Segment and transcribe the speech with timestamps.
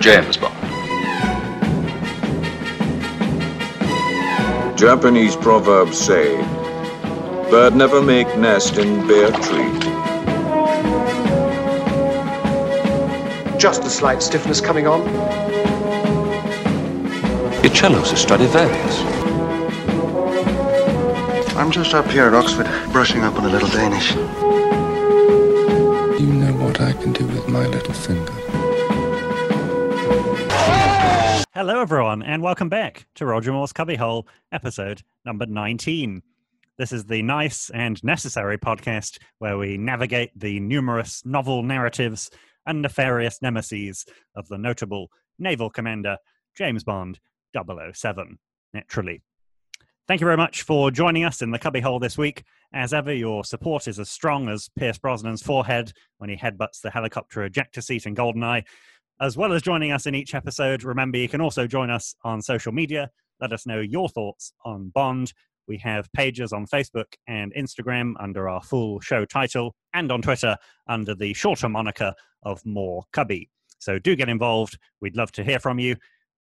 [0.00, 0.54] James Bond.
[4.78, 6.36] Japanese proverbs say,
[7.50, 9.72] bird never make nest in bare tree.
[13.58, 15.02] Just a slight stiffness coming on.
[17.64, 19.00] Your cello's a Stradivarius.
[21.56, 24.14] I'm just up here at Oxford, brushing up on a little Danish.
[26.20, 28.37] You know what I can do with my little finger.
[31.58, 36.22] Hello, everyone, and welcome back to Roger Moore's Cubbyhole, episode number 19.
[36.78, 42.30] This is the nice and necessary podcast where we navigate the numerous novel narratives
[42.64, 45.08] and nefarious nemesis of the notable
[45.40, 46.18] naval commander
[46.56, 47.18] James Bond
[47.52, 48.38] 007,
[48.72, 49.20] naturally.
[50.06, 52.44] Thank you very much for joining us in the cubbyhole this week.
[52.72, 56.90] As ever, your support is as strong as Pierce Brosnan's forehead when he headbutts the
[56.90, 58.64] helicopter ejector seat in Goldeneye.
[59.20, 62.40] As well as joining us in each episode, remember you can also join us on
[62.40, 63.10] social media.
[63.40, 65.32] Let us know your thoughts on Bond.
[65.66, 70.56] We have pages on Facebook and Instagram under our full show title, and on Twitter
[70.86, 72.14] under the shorter moniker
[72.44, 73.50] of More Cubby.
[73.80, 74.78] So do get involved.
[75.00, 75.96] We'd love to hear from you.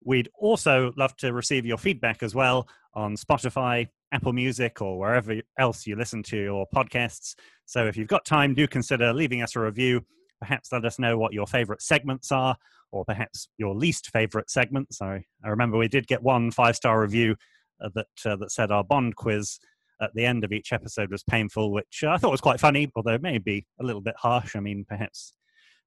[0.03, 5.33] We'd also love to receive your feedback as well on Spotify, Apple Music, or wherever
[5.57, 7.35] else you listen to your podcasts.
[7.65, 10.05] So if you've got time, do consider leaving us a review.
[10.39, 12.55] Perhaps let us know what your favorite segments are,
[12.91, 15.02] or perhaps your least favorite segments.
[15.02, 17.36] I, I remember we did get one five star review
[17.83, 19.59] uh, that uh, that said our Bond quiz
[20.02, 22.92] at the end of each episode was painful, which uh, I thought was quite funny,
[22.95, 24.55] although it may be a little bit harsh.
[24.55, 25.33] I mean, perhaps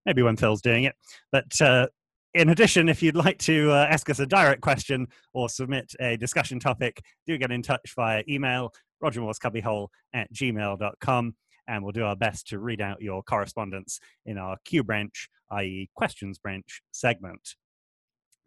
[0.06, 0.94] maybe when Phil's doing it.
[1.30, 1.88] But uh,
[2.34, 6.16] in addition, if you'd like to uh, ask us a direct question or submit a
[6.16, 11.34] discussion topic, do get in touch via email, rogermoorescubbyhole at gmail.com,
[11.68, 15.90] and we'll do our best to read out your correspondence in our Q branch, i.e.,
[15.94, 17.54] questions branch segment.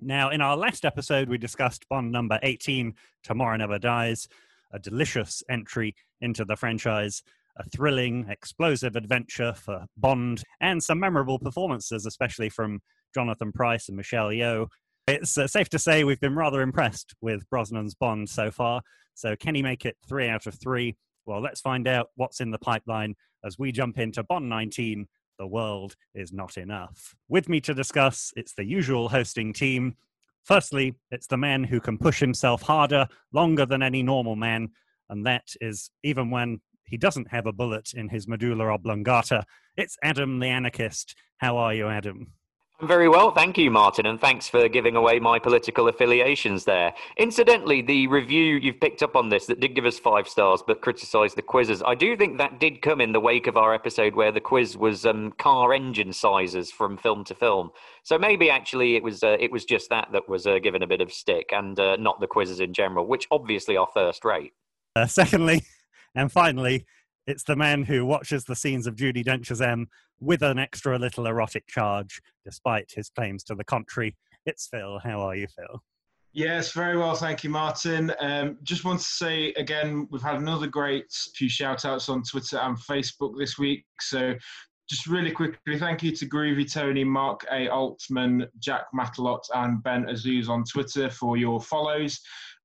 [0.01, 4.27] Now, in our last episode, we discussed Bond number 18, Tomorrow Never Dies,
[4.73, 7.21] a delicious entry into the franchise,
[7.57, 12.79] a thrilling, explosive adventure for Bond, and some memorable performances, especially from
[13.13, 14.67] Jonathan Pryce and Michelle Yeoh.
[15.07, 18.81] It's uh, safe to say we've been rather impressed with Brosnan's Bond so far.
[19.13, 20.95] So, can he make it three out of three?
[21.25, 25.47] Well, let's find out what's in the pipeline as we jump into Bond 19 The
[25.47, 27.15] World is Not Enough.
[27.29, 29.95] With me to discuss, it's the usual hosting team.
[30.43, 34.69] Firstly, it's the man who can push himself harder, longer than any normal man,
[35.09, 39.45] and that is even when he doesn't have a bullet in his medulla oblongata.
[39.77, 41.15] It's Adam the anarchist.
[41.37, 42.33] How are you, Adam?
[42.83, 46.95] Very well, thank you, Martin, and thanks for giving away my political affiliations there.
[47.17, 50.81] Incidentally, the review you've picked up on this that did give us five stars but
[50.81, 54.15] criticised the quizzes, I do think that did come in the wake of our episode
[54.15, 57.69] where the quiz was um, car engine sizes from film to film.
[58.01, 60.87] So maybe actually it was uh, it was just that that was uh, given a
[60.87, 64.53] bit of stick and uh, not the quizzes in general, which obviously are first rate.
[64.95, 65.61] Uh, secondly,
[66.15, 66.87] and finally,
[67.27, 69.87] it's the man who watches the scenes of Judi Dench's M
[70.19, 74.15] with an extra little erotic charge, despite his claims to the contrary.
[74.45, 74.99] It's Phil.
[74.99, 75.81] How are you, Phil?
[76.33, 78.13] Yes, very well, thank you, Martin.
[78.21, 82.57] Um, just want to say again, we've had another great few shout outs on Twitter
[82.57, 83.85] and Facebook this week.
[83.99, 84.35] So,
[84.89, 87.67] just really quickly, thank you to Groovy Tony, Mark A.
[87.67, 92.21] Altman, Jack Matalot, and Ben Azuz on Twitter for your follows.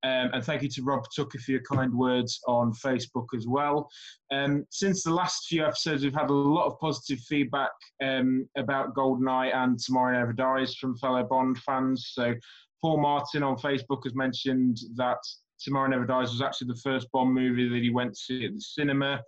[0.07, 3.89] Um, and thank you to Rob Tucker for your kind words on Facebook as well.
[4.33, 7.73] Um, since the last few episodes, we've had a lot of positive feedback
[8.03, 12.13] um, about GoldenEye and Tomorrow Never Dies from fellow Bond fans.
[12.13, 12.35] So
[12.81, 15.19] Paul Martin on Facebook has mentioned that
[15.59, 18.55] Tomorrow Never Dies was actually the first Bond movie that he went to see at
[18.55, 19.21] the cinema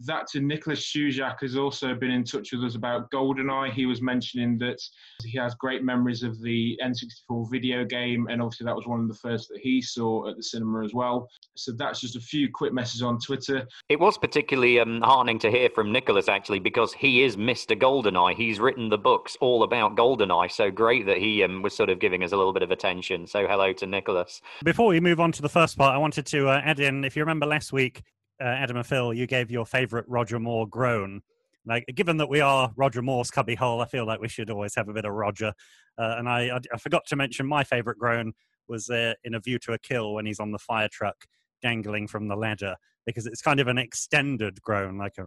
[0.00, 3.72] that to Nicholas Suszczyk has also been in touch with us about GoldenEye.
[3.72, 4.78] He was mentioning that
[5.24, 9.08] he has great memories of the N64 video game, and obviously that was one of
[9.08, 11.28] the first that he saw at the cinema as well.
[11.56, 13.66] So that's just a few quick messages on Twitter.
[13.88, 17.78] It was particularly um, heartening to hear from Nicholas actually because he is Mr.
[17.78, 18.34] GoldenEye.
[18.34, 21.98] He's written the books all about GoldenEye, so great that he um, was sort of
[21.98, 23.26] giving us a little bit of attention.
[23.26, 24.40] So hello to Nicholas.
[24.64, 27.16] Before we move on to the first part, I wanted to uh, add in, if
[27.16, 28.02] you remember last week,
[28.40, 31.22] uh, Adam and Phil, you gave your favorite Roger Moore groan.
[31.64, 34.88] Like, given that we are Roger Moore's cubbyhole, I feel like we should always have
[34.88, 35.52] a bit of Roger.
[35.98, 38.34] Uh, and I, I, I, forgot to mention my favorite groan
[38.68, 41.16] was uh, in A View to a Kill when he's on the fire truck
[41.62, 45.26] dangling from the ladder because it's kind of an extended groan, like a.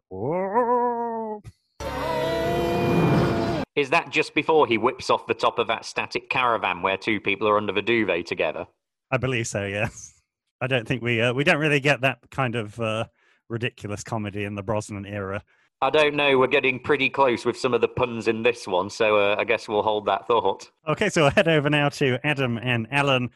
[3.75, 7.19] Is that just before he whips off the top of that static caravan where two
[7.21, 8.65] people are under the duvet together?
[9.09, 9.65] I believe so.
[9.65, 10.13] Yes.
[10.61, 13.05] I don't think we uh, we don't really get that kind of uh,
[13.49, 15.43] ridiculous comedy in the Brosnan era.
[15.81, 16.37] I don't know.
[16.37, 19.45] We're getting pretty close with some of the puns in this one, so uh, I
[19.45, 20.69] guess we'll hold that thought.
[20.87, 23.29] Okay, so we'll head over now to Adam and Alan.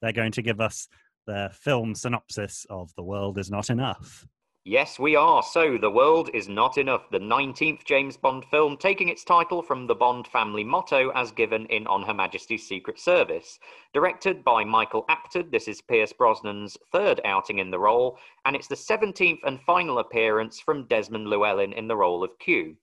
[0.00, 0.86] They're going to give us
[1.26, 4.26] their film synopsis of The World Is Not Enough.
[4.70, 5.42] Yes, we are.
[5.42, 9.86] So, The World is Not Enough, the 19th James Bond film, taking its title from
[9.86, 13.58] the Bond family motto as given in On Her Majesty's Secret Service.
[13.94, 18.68] Directed by Michael Apted, this is Pierce Brosnan's third outing in the role, and it's
[18.68, 22.76] the 17th and final appearance from Desmond Llewellyn in the role of Q.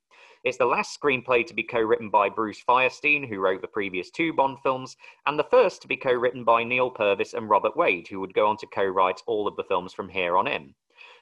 [0.43, 4.09] It's the last screenplay to be co written by Bruce Feirstein, who wrote the previous
[4.09, 4.97] two Bond films,
[5.27, 8.33] and the first to be co written by Neal Purvis and Robert Wade, who would
[8.33, 10.73] go on to co write all of the films from here on in.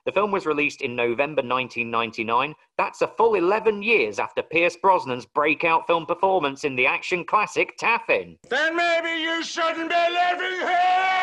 [0.06, 2.56] The film was released in November 1999.
[2.78, 7.78] That's a full 11 years after Pierce Brosnan's breakout film performance in the action classic
[7.78, 8.38] Taffin.
[8.50, 11.23] Then maybe you shouldn't be living here!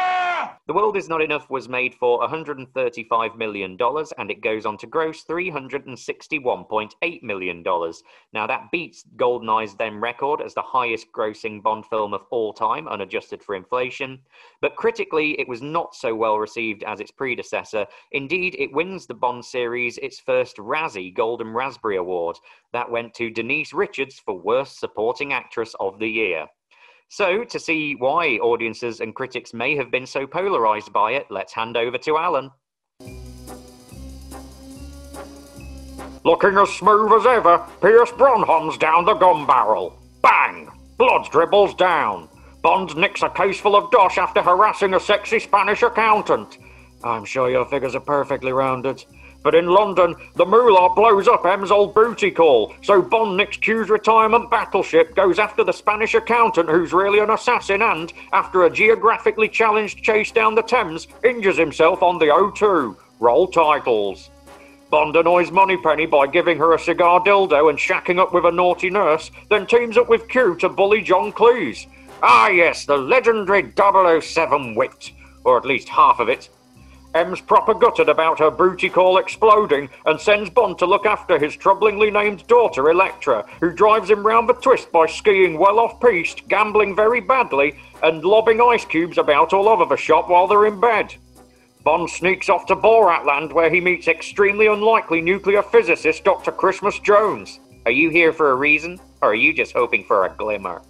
[0.70, 3.76] The World Is Not Enough was made for $135 million
[4.18, 7.64] and it goes on to gross $361.8 million.
[8.32, 12.86] Now, that beats GoldenEye's then record as the highest grossing Bond film of all time,
[12.86, 14.20] unadjusted for inflation.
[14.60, 17.84] But critically, it was not so well received as its predecessor.
[18.12, 22.36] Indeed, it wins the Bond series its first Razzie Golden Raspberry Award.
[22.72, 26.46] That went to Denise Richards for Worst Supporting Actress of the Year.
[27.12, 31.52] So, to see why audiences and critics may have been so polarised by it, let's
[31.52, 32.52] hand over to Alan.
[36.24, 39.98] Looking as smooth as ever, Pierce Brosnan's down the gun barrel.
[40.22, 40.68] Bang!
[40.98, 42.28] Blood dribbles down.
[42.62, 46.58] Bond nicks a case full of dosh after harassing a sexy Spanish accountant.
[47.02, 49.04] I'm sure your figures are perfectly rounded.
[49.42, 53.88] But in London, the moolah blows up M's old booty call, so Bond nicks Q's
[53.88, 59.48] retirement battleship goes after the Spanish accountant who's really an assassin and, after a geographically
[59.48, 62.96] challenged chase down the Thames, injures himself on the O2.
[63.18, 64.30] Roll titles.
[64.90, 68.90] Bond annoys Moneypenny by giving her a cigar dildo and shacking up with a naughty
[68.90, 71.86] nurse, then teams up with Q to bully John Cleese.
[72.22, 73.72] Ah, yes, the legendary
[74.20, 75.12] 007 wit,
[75.44, 76.50] or at least half of it.
[77.14, 81.56] M's proper gutted about her booty call exploding and sends Bond to look after his
[81.56, 86.46] troublingly named daughter Electra, who drives him round the twist by skiing well off piste,
[86.48, 90.78] gambling very badly, and lobbing ice cubes about all over the shop while they're in
[90.80, 91.14] bed.
[91.82, 96.52] Bond sneaks off to Boratland where he meets extremely unlikely nuclear physicist Dr.
[96.52, 97.58] Christmas Jones.
[97.86, 100.82] Are you here for a reason, or are you just hoping for a glimmer?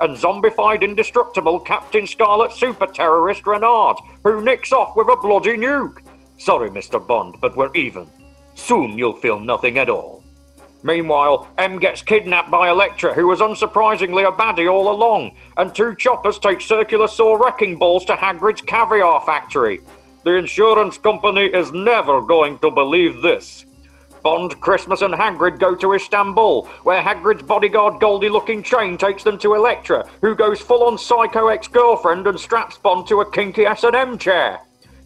[0.00, 5.98] And zombified indestructible Captain Scarlet super terrorist Renard, who nicks off with a bloody nuke.
[6.38, 7.04] Sorry, Mr.
[7.04, 8.08] Bond, but we're even.
[8.54, 10.22] Soon you'll feel nothing at all.
[10.82, 15.94] Meanwhile, M gets kidnapped by Electra, who was unsurprisingly a baddie all along, and two
[15.96, 19.80] choppers take circular saw wrecking balls to Hagrid's caviar factory.
[20.24, 23.64] The insurance company is never going to believe this.
[24.26, 29.38] Bond, Christmas, and Hagrid go to Istanbul, where Hagrid's bodyguard Goldie Lookin Chain takes them
[29.38, 33.66] to Electra, who goes full on psycho ex girlfriend and straps Bond to a kinky
[33.66, 34.58] S&M chair.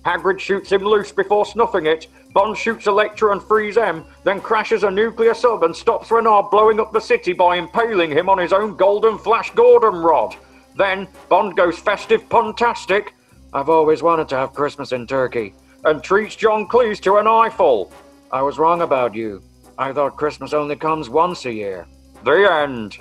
[0.07, 2.07] Hagrid shoots him loose before snuffing it.
[2.33, 6.81] Bond shoots Electra and frees M, then crashes a nuclear sub and stops Renard blowing
[6.81, 10.35] up the city by impaling him on his own golden Flash Gordon rod.
[10.79, 13.09] Then Bond goes festive puntastic.
[13.53, 15.53] I've always wanted to have Christmas in Turkey.
[15.85, 17.93] And treats John Cleese to an eyeful.
[18.33, 19.43] I was wrong about you.
[19.77, 21.89] I thought Christmas only comes once a year.
[22.23, 22.97] The end.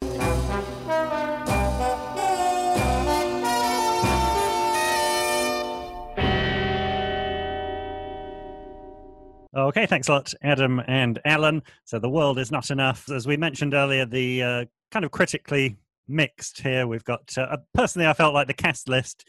[9.55, 11.61] Okay, thanks a lot, Adam and Alan.
[11.85, 13.07] So the world is not enough.
[13.11, 16.87] As we mentioned earlier, the uh, kind of critically mixed here.
[16.87, 19.25] We've got uh, personally, I felt like the cast list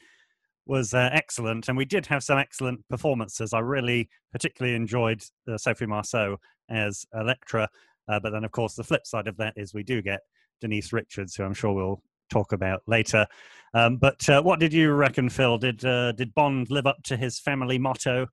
[0.70, 3.52] was uh, excellent, and we did have some excellent performances.
[3.52, 6.36] I really particularly enjoyed uh, Sophie Marceau
[6.70, 7.68] as Electra,
[8.08, 10.20] uh, but then of course the flip side of that is we do get
[10.60, 13.26] Denise Richards, who I'm sure we'll talk about later.
[13.74, 15.58] Um, but uh, what did you reckon, Phil?
[15.58, 18.28] Did uh, did Bond live up to his family motto?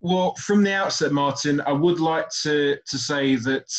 [0.00, 3.70] Well, from the outset, Martin, I would like to to say that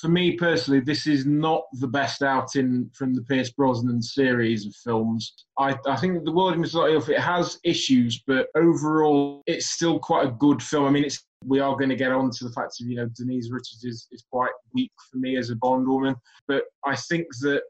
[0.00, 4.74] for me personally, this is not the best outing from the Pierce Brosnan series of
[4.74, 5.32] films.
[5.58, 9.98] I, I think the World is Not Enough, it has issues, but overall, it's still
[9.98, 10.84] quite a good film.
[10.84, 13.08] I mean, it's we are going to get on to the fact of, you know,
[13.16, 16.16] Denise Richards is, is quite weak for me as a Bond woman.
[16.48, 17.62] But I think that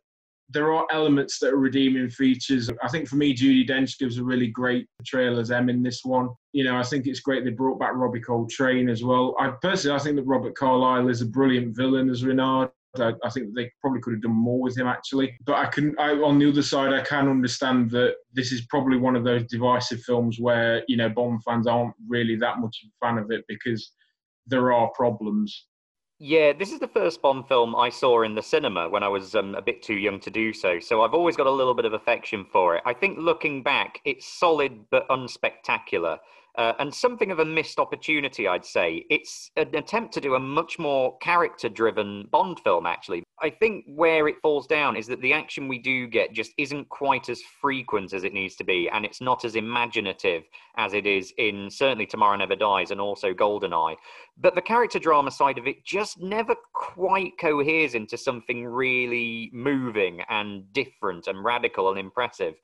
[0.50, 2.70] there are elements that are redeeming features.
[2.82, 6.04] I think for me, Judi Dench gives a really great portrayal as M in this
[6.04, 6.28] one.
[6.52, 9.34] You know, I think it's great they brought back Robbie Coltrane as well.
[9.40, 12.70] I personally, I think that Robert Carlyle is a brilliant villain as Renard.
[12.96, 15.36] I, I think they probably could have done more with him actually.
[15.44, 18.96] But I can, I, on the other side, I can understand that this is probably
[18.96, 22.90] one of those divisive films where you know Bond fans aren't really that much of
[22.90, 23.92] a fan of it because
[24.46, 25.66] there are problems
[26.18, 29.34] Yeah, this is the first Bond film I saw in the cinema when I was
[29.34, 30.80] um, a bit too young to do so.
[30.80, 32.82] So I've always got a little bit of affection for it.
[32.86, 36.18] I think looking back, it's solid but unspectacular.
[36.56, 39.04] Uh, and something of a missed opportunity, I'd say.
[39.10, 43.24] It's an attempt to do a much more character driven Bond film, actually.
[43.42, 46.88] I think where it falls down is that the action we do get just isn't
[46.88, 50.44] quite as frequent as it needs to be, and it's not as imaginative
[50.78, 53.96] as it is in certainly Tomorrow Never Dies and also Goldeneye.
[54.38, 60.22] But the character drama side of it just never quite coheres into something really moving
[60.30, 62.54] and different and radical and impressive.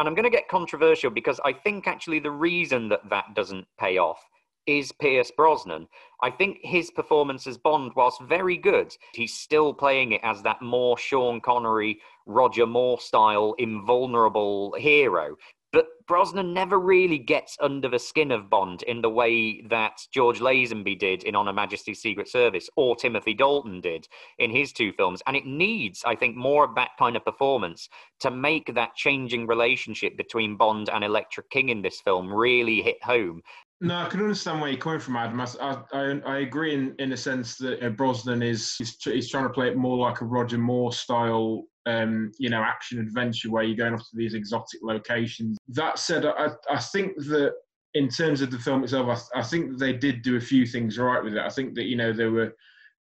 [0.00, 3.66] And I'm going to get controversial because I think actually the reason that that doesn't
[3.78, 4.18] pay off
[4.66, 5.86] is Pierce Brosnan.
[6.22, 10.62] I think his performance as Bond, whilst very good, he's still playing it as that
[10.62, 15.36] more Sean Connery, Roger Moore style, invulnerable hero.
[15.72, 20.40] But Brosnan never really gets under the skin of Bond in the way that George
[20.40, 24.08] Lazenby did in On Her Majesty's Secret Service or Timothy Dalton did
[24.38, 25.22] in his two films.
[25.28, 27.88] And it needs, I think, more of that kind of performance
[28.20, 33.02] to make that changing relationship between Bond and Electra King in this film really hit
[33.04, 33.42] home.
[33.82, 35.40] No, I can understand where you're coming from, Adam.
[35.40, 35.46] I,
[35.92, 39.50] I, I agree in, in a sense that uh, Brosnan is he's, he's, trying to
[39.50, 43.76] play it more like a Roger Moore style um, you know, action adventure where you're
[43.76, 45.56] going off to these exotic locations.
[45.68, 47.54] That said, I, I think that
[47.94, 50.98] in terms of the film itself, I, I think they did do a few things
[50.98, 51.40] right with it.
[51.40, 52.54] I think that you know they were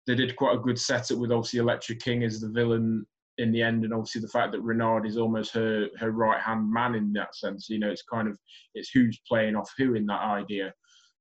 [0.07, 3.05] they did quite a good setup with obviously Electra King as the villain
[3.39, 6.71] in the end, and obviously the fact that Renard is almost her her right hand
[6.71, 7.69] man in that sense.
[7.69, 8.37] You know, it's kind of
[8.75, 10.73] it's who's playing off who in that idea.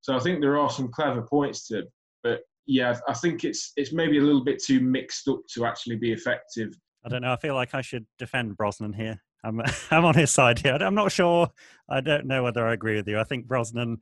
[0.02, 3.72] So I think there are some clever points to it, but yeah, I think it's
[3.76, 7.32] it's maybe a little bit too mixed up to actually be effective I don't know.
[7.32, 9.22] I feel like I should defend Brosnan here.
[9.44, 10.75] I'm I'm on his side here.
[10.75, 11.48] I'm not sure.
[11.88, 13.18] I don't know whether I agree with you.
[13.18, 13.98] I think Brosnan.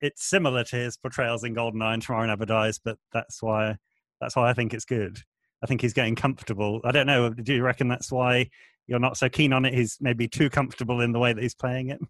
[0.00, 3.76] It's similar to his portrayals in Goldeneye and Tomorrow Never Dies, but that's why
[4.20, 5.20] that's why I think it's good.
[5.62, 6.80] I think he's getting comfortable.
[6.84, 7.30] I don't know.
[7.30, 8.50] Do you reckon that's why
[8.86, 9.74] you're not so keen on it?
[9.74, 12.00] He's maybe too comfortable in the way that he's playing it.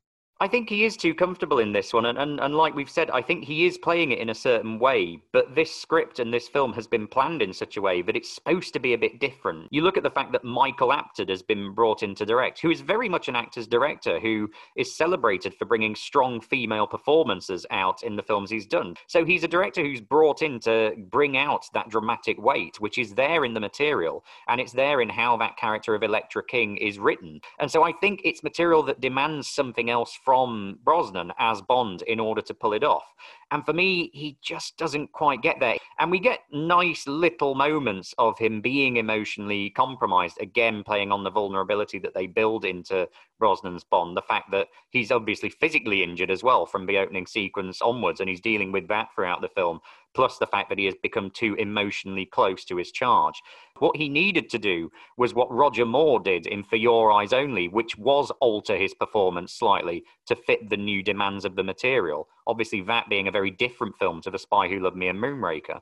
[0.43, 3.13] I think he is too comfortable in this one, and, and and like we've said,
[3.13, 5.23] I think he is playing it in a certain way.
[5.33, 8.35] But this script and this film has been planned in such a way that it's
[8.35, 9.69] supposed to be a bit different.
[9.71, 12.73] You look at the fact that Michael Apted has been brought in to direct, who
[12.73, 18.03] is very much an actor's director, who is celebrated for bringing strong female performances out
[18.03, 18.97] in the films he's done.
[19.07, 23.15] So he's a director who's brought in to bring out that dramatic weight, which is
[23.15, 26.99] there in the material, and it's there in how that character of Electra King is
[26.99, 27.41] written.
[27.61, 32.01] And so I think it's material that demands something else from from Brosnan as Bond
[32.07, 33.05] in order to pull it off.
[33.51, 35.77] And for me, he just doesn't quite get there.
[35.99, 41.31] And we get nice little moments of him being emotionally compromised, again, playing on the
[41.31, 43.07] vulnerability that they build into
[43.43, 44.17] Brosnan's Bond.
[44.17, 48.29] The fact that he's obviously physically injured as well from the opening sequence onwards, and
[48.29, 49.81] he's dealing with that throughout the film
[50.15, 53.43] plus the fact that he has become too emotionally close to his charge.
[53.79, 57.69] What he needed to do was what Roger Moore did in For Your Eyes Only,
[57.69, 62.29] which was alter his performance slightly to fit the new demands of the material.
[62.47, 65.81] Obviously, that being a very different film to The Spy Who Loved Me and Moonraker.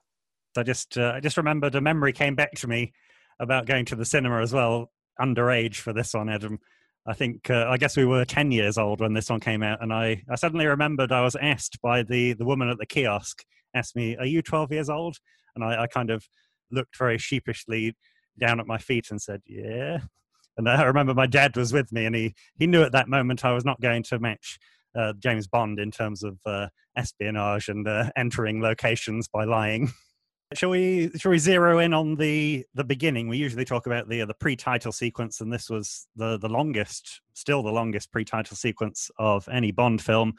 [0.56, 2.92] I just, uh, I just remembered a memory came back to me
[3.38, 6.58] about going to the cinema as well, underage for this one, Adam.
[7.06, 9.82] I think uh, I guess we were ten years old when this one came out,
[9.82, 13.44] and I, I suddenly remembered I was asked by the the woman at the kiosk
[13.74, 15.16] asked me, Are you 12 years old?
[15.54, 16.26] And I, I kind of
[16.70, 17.96] looked very sheepishly
[18.38, 20.00] down at my feet and said, Yeah.
[20.56, 23.44] And I remember my dad was with me, and he, he knew at that moment
[23.44, 24.58] I was not going to match
[24.94, 29.92] uh, James Bond in terms of uh, espionage and uh, entering locations by lying.
[30.54, 33.28] shall we shall we zero in on the the beginning?
[33.28, 37.62] We usually talk about the the pre-title sequence, and this was the the longest, still
[37.62, 40.34] the longest pre-title sequence of any Bond film.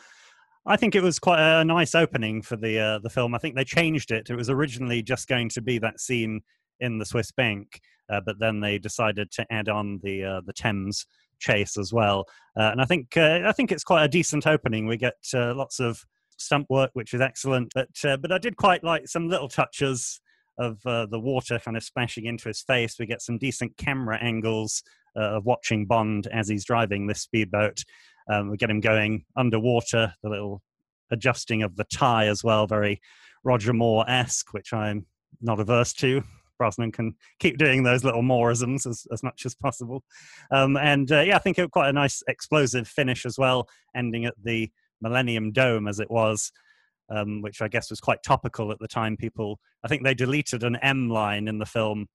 [0.65, 3.33] I think it was quite a nice opening for the uh, the film.
[3.33, 4.29] I think they changed it.
[4.29, 6.41] It was originally just going to be that scene
[6.79, 10.53] in the Swiss bank, uh, but then they decided to add on the uh, the
[10.53, 11.05] Thames
[11.39, 12.25] chase as well.
[12.57, 14.87] Uh, and I think uh, I think it's quite a decent opening.
[14.87, 16.05] We get uh, lots of
[16.41, 17.73] stump work, which is excellent.
[17.73, 20.21] But but I did quite like some little touches
[20.57, 22.97] of the water kind of splashing into his face.
[22.99, 24.83] We get some decent camera angles
[25.15, 27.83] of watching Bond as he's driving this speedboat.
[28.29, 30.61] Um, we get him going underwater, the little
[31.11, 33.01] adjusting of the tie as well, very
[33.43, 35.05] Roger Moore esque, which I'm
[35.41, 36.23] not averse to.
[36.57, 40.03] Brosnan can keep doing those little Mooreisms as, as much as possible.
[40.51, 43.67] Um, and uh, yeah, I think it was quite a nice explosive finish as well,
[43.95, 44.71] ending at the
[45.01, 46.51] Millennium Dome as it was,
[47.09, 49.17] um, which I guess was quite topical at the time.
[49.17, 52.07] People, I think they deleted an M line in the film.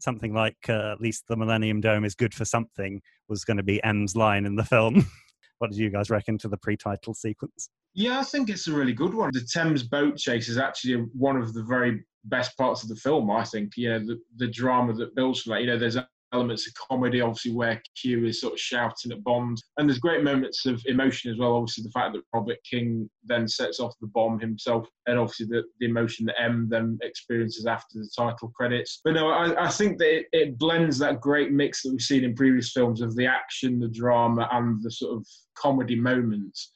[0.00, 3.62] Something like uh, at least the Millennium Dome is good for something was going to
[3.62, 5.06] be M's line in the film.
[5.58, 7.68] What did you guys reckon to the pre-title sequence?
[7.94, 9.30] Yeah, I think it's a really good one.
[9.32, 13.30] The Thames boat chase is actually one of the very best parts of the film.
[13.30, 15.62] I think, know, the, the drama that builds from that.
[15.62, 15.96] You know, there's
[16.32, 19.62] elements of comedy, obviously, where Q is sort of shouting at Bond.
[19.76, 21.54] And there's great moments of emotion as well.
[21.54, 25.62] Obviously, the fact that Robert King then sets off the bomb himself, and obviously the,
[25.80, 29.00] the emotion that M then experiences after the title credits.
[29.04, 32.24] But no, I, I think that it, it blends that great mix that we've seen
[32.24, 36.72] in previous films of the action, the drama, and the sort of comedy moments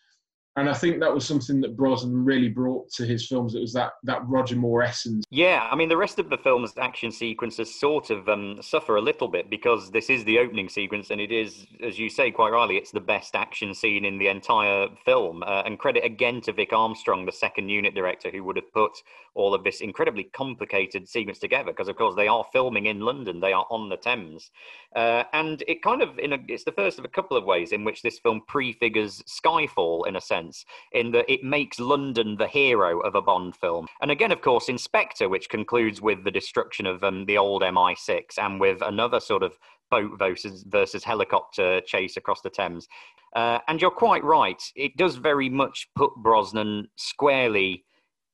[0.56, 3.54] and I think that was something that Brosnan really brought to his films.
[3.54, 5.24] It was that that Roger Moore essence.
[5.30, 9.00] Yeah, I mean, the rest of the film's action sequences sort of um, suffer a
[9.00, 12.50] little bit because this is the opening sequence, and it is, as you say quite
[12.50, 15.42] rightly, it's the best action scene in the entire film.
[15.42, 18.92] Uh, and credit again to Vic Armstrong, the second unit director, who would have put
[19.34, 21.72] all of this incredibly complicated sequence together.
[21.72, 24.50] Because of course they are filming in London, they are on the Thames,
[24.94, 27.72] uh, and it kind of in a, it's the first of a couple of ways
[27.72, 32.36] in which this film prefigures Skyfall in a sense sense in that it makes London
[32.36, 33.86] the hero of a Bond film.
[34.00, 37.62] And again, of course, in Spectre, which concludes with the destruction of um, the old
[37.62, 39.58] MI6 and with another sort of
[39.90, 42.88] boat versus, versus helicopter chase across the Thames.
[43.34, 47.84] Uh, and you're quite right, it does very much put Brosnan squarely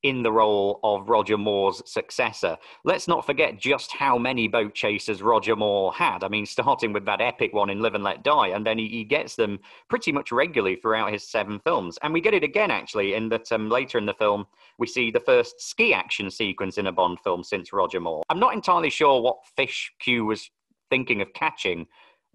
[0.09, 2.57] in the role of Roger Moore's successor.
[2.83, 6.25] Let's not forget just how many boat chasers Roger Moore had.
[6.25, 8.89] I mean, starting with that epic one in Live and Let Die, and then he,
[8.89, 9.59] he gets them
[9.91, 11.99] pretty much regularly throughout his seven films.
[12.03, 14.47] And we get it again, actually, in that um, later in the film,
[14.79, 18.23] we see the first ski action sequence in a Bond film since Roger Moore.
[18.31, 20.51] I'm not entirely sure what fish Q was
[20.89, 21.87] thinking of catching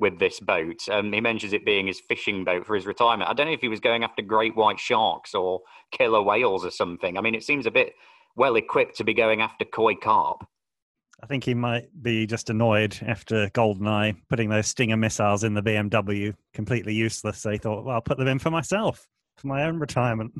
[0.04, 0.88] with this boat.
[0.92, 3.30] Um, he mentions it being his fishing boat for his retirement.
[3.30, 6.72] I don't know if he was going after great white sharks or killer whales or
[6.72, 7.18] something.
[7.18, 7.94] I mean, it seems a bit
[8.36, 10.46] well equipped to be going after koi carp.
[11.22, 15.64] I think he might be just annoyed after Goldeneye putting those Stinger missiles in the
[15.64, 17.38] BMW, completely useless.
[17.38, 19.08] So he thought, well, I'll put them in for myself,
[19.38, 20.34] for my own retirement.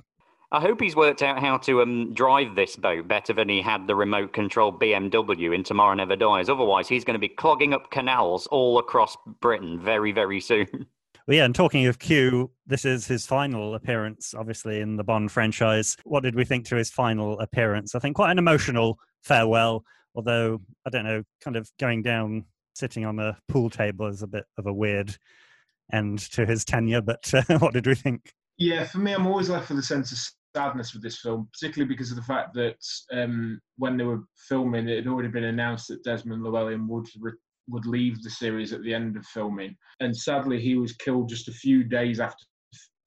[0.54, 3.88] I hope he's worked out how to um, drive this boat better than he had
[3.88, 6.48] the remote control BMW in Tomorrow Never Dies.
[6.48, 10.68] Otherwise, he's going to be clogging up canals all across Britain very, very soon.
[11.26, 15.32] Well, yeah, and talking of Q, this is his final appearance, obviously, in the Bond
[15.32, 15.96] franchise.
[16.04, 17.96] What did we think to his final appearance?
[17.96, 19.86] I think quite an emotional farewell,
[20.16, 22.44] although, I don't know, kind of going down,
[22.76, 25.16] sitting on a pool table is a bit of a weird
[25.94, 27.02] end to his tenure.
[27.02, 28.34] But uh, what did we think?
[28.58, 30.18] Yeah, for me, I'm always left with a sense of
[30.56, 32.78] sadness with this film, particularly because of the fact that
[33.12, 37.32] um, when they were filming, it had already been announced that Desmond Llewellyn would re-
[37.70, 41.48] would leave the series at the end of filming, and sadly, he was killed just
[41.48, 42.44] a few days after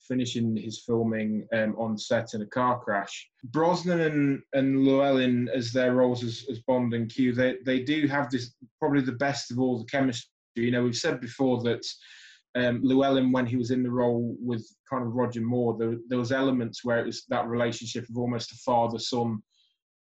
[0.07, 3.29] finishing his filming um, on set in a car crash.
[3.45, 8.07] Brosnan and, and Llewellyn, as their roles as, as Bond and Q, they, they do
[8.07, 10.31] have this probably the best of all the chemistry.
[10.55, 11.85] You know, we've said before that
[12.57, 16.19] um, Llewellyn, when he was in the role with kind of Roger Moore, there, there
[16.19, 19.43] was elements where it was that relationship of almost a father-son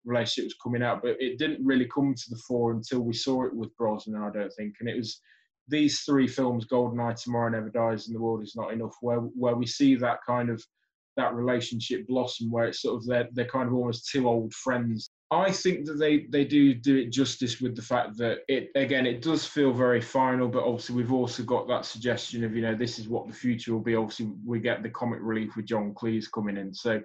[0.04, 3.44] relationship was coming out, but it didn't really come to the fore until we saw
[3.44, 4.74] it with Brosnan, I don't think.
[4.80, 5.20] And it was
[5.68, 9.18] these three films, Golden Eye, Tomorrow Never Dies, and The World Is Not Enough, where
[9.18, 10.64] where we see that kind of
[11.18, 15.10] that relationship blossom, where it's sort of they're, they're kind of almost two old friends
[15.30, 19.04] I think that they, they do do it justice with the fact that it again
[19.04, 22.74] it does feel very final, but obviously we've also got that suggestion of you know
[22.74, 23.94] this is what the future will be.
[23.94, 27.02] Obviously we get the comic relief with John Cleese coming in, so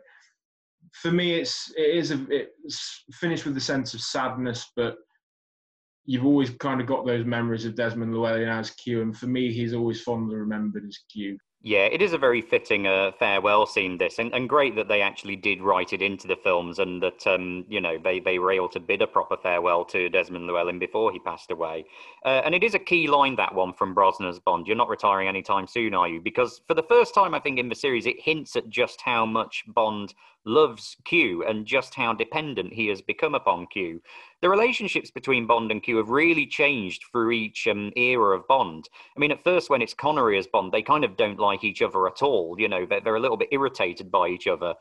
[0.93, 4.95] for me it's it is a, it's finished with a sense of sadness, but
[6.05, 9.51] you've always kind of got those memories of Desmond Llewellyn as Q, and for me
[9.51, 11.37] he's always fondly remembered as Q.
[11.65, 13.97] Yeah, it is a very fitting uh, farewell scene.
[13.97, 17.25] This and, and great that they actually did write it into the films, and that
[17.25, 20.77] um, you know they, they were able to bid a proper farewell to Desmond Llewellyn
[20.77, 21.85] before he passed away.
[22.25, 24.67] Uh, and it is a key line that one from Brosnan's Bond.
[24.67, 26.19] You're not retiring anytime soon, are you?
[26.19, 29.25] Because for the first time, I think in the series, it hints at just how
[29.25, 30.13] much Bond
[30.45, 34.01] loves Q and just how dependent he has become upon Q.
[34.41, 38.89] The relationships between Bond and Q have really changed through each um, era of Bond.
[39.15, 41.81] I mean, at first, when it's Connery as Bond, they kind of don't like each
[41.81, 42.55] other at all.
[42.59, 44.75] You know, they're, they're a little bit irritated by each other.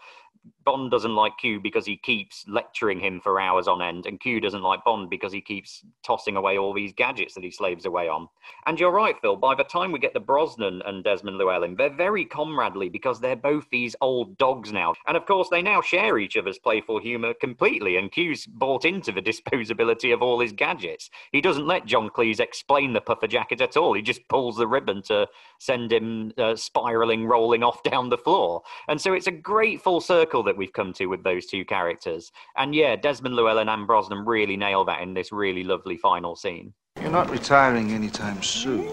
[0.65, 4.41] Bond doesn't like Q because he keeps lecturing him for hours on end, and Q
[4.41, 8.09] doesn't like Bond because he keeps tossing away all these gadgets that he slaves away
[8.09, 8.29] on.
[8.67, 11.95] And you're right, Phil, by the time we get the Brosnan and Desmond Llewellyn, they're
[11.95, 14.95] very comradely because they're both these old dogs now.
[15.07, 19.13] And of course, they now share each other's playful humour completely, and Q's bought into
[19.13, 21.11] the disposability of all his gadgets.
[21.31, 24.67] He doesn't let John Cleese explain the puffer jacket at all, he just pulls the
[24.67, 25.29] ribbon to
[25.61, 28.63] send him uh, spiraling, rolling off down the floor.
[28.89, 32.33] And so it's a great full circle that we've come to with those two characters.
[32.57, 36.73] And yeah, Desmond Llewellyn and Brosnan really nail that in this really lovely final scene.
[37.01, 38.89] You're not retiring anytime soon.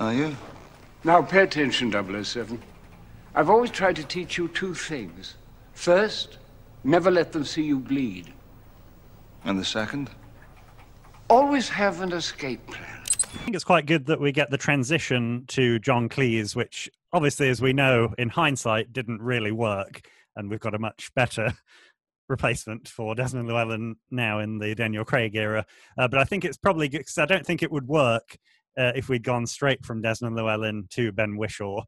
[0.00, 0.36] Are you?
[1.04, 1.92] Now pay attention,
[2.24, 2.60] 007.
[3.38, 5.36] I've always tried to teach you two things.
[5.72, 6.38] First,
[6.84, 8.32] Never let them see you bleed.
[9.44, 10.10] And the second?
[11.28, 13.02] Always have an escape plan.
[13.04, 17.48] I think it's quite good that we get the transition to John Cleese, which obviously,
[17.48, 20.08] as we know in hindsight, didn't really work.
[20.36, 21.52] And we've got a much better
[22.28, 25.66] replacement for Desmond Llewellyn now in the Daniel Craig era.
[25.98, 28.38] Uh, but I think it's probably because I don't think it would work
[28.78, 31.82] uh, if we'd gone straight from Desmond Llewellyn to Ben Whishaw.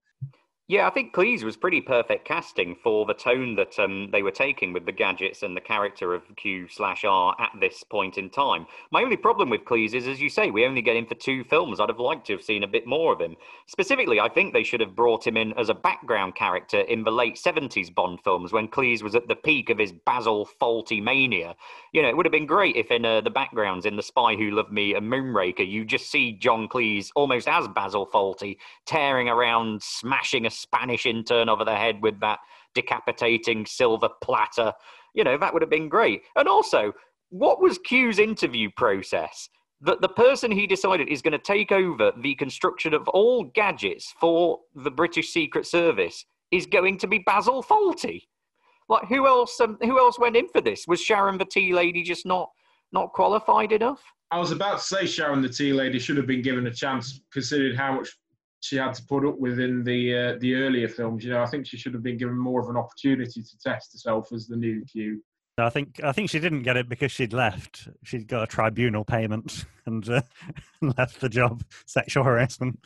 [0.70, 4.30] Yeah, I think Cleese was pretty perfect casting for the tone that um, they were
[4.30, 8.30] taking with the gadgets and the character of Q slash R at this point in
[8.30, 8.68] time.
[8.92, 11.42] My only problem with Cleese is, as you say, we only get him for two
[11.42, 11.80] films.
[11.80, 13.34] I'd have liked to have seen a bit more of him.
[13.66, 17.10] Specifically, I think they should have brought him in as a background character in the
[17.10, 21.56] late 70s Bond films when Cleese was at the peak of his Basil Fawlty mania.
[21.92, 24.36] You know, it would have been great if in uh, the backgrounds in The Spy
[24.36, 28.56] Who Loved Me and Moonraker, you just see John Cleese almost as Basil Fawlty
[28.86, 32.38] tearing around, smashing a Spanish intern over the head with that
[32.74, 34.72] decapitating silver platter.
[35.14, 36.22] You know, that would have been great.
[36.36, 36.92] And also,
[37.30, 39.48] what was Q's interview process?
[39.80, 44.14] That the person he decided is going to take over the construction of all gadgets
[44.20, 48.22] for the British Secret Service is going to be Basil Fawlty.
[48.88, 49.58] Like who else?
[49.60, 50.84] Um, who else went in for this?
[50.88, 52.50] Was Sharon the tea lady just not
[52.92, 54.02] not qualified enough?
[54.32, 57.20] I was about to say Sharon the tea lady should have been given a chance,
[57.32, 58.08] considering how much
[58.60, 61.24] she had to put up with in the uh, the earlier films.
[61.24, 63.92] You know, I think she should have been given more of an opportunity to test
[63.92, 65.22] herself as the new Q.
[65.58, 67.88] I think I think she didn't get it because she'd left.
[68.02, 70.22] She'd got a tribunal payment and uh,
[70.80, 72.78] left the job, sexual harassment.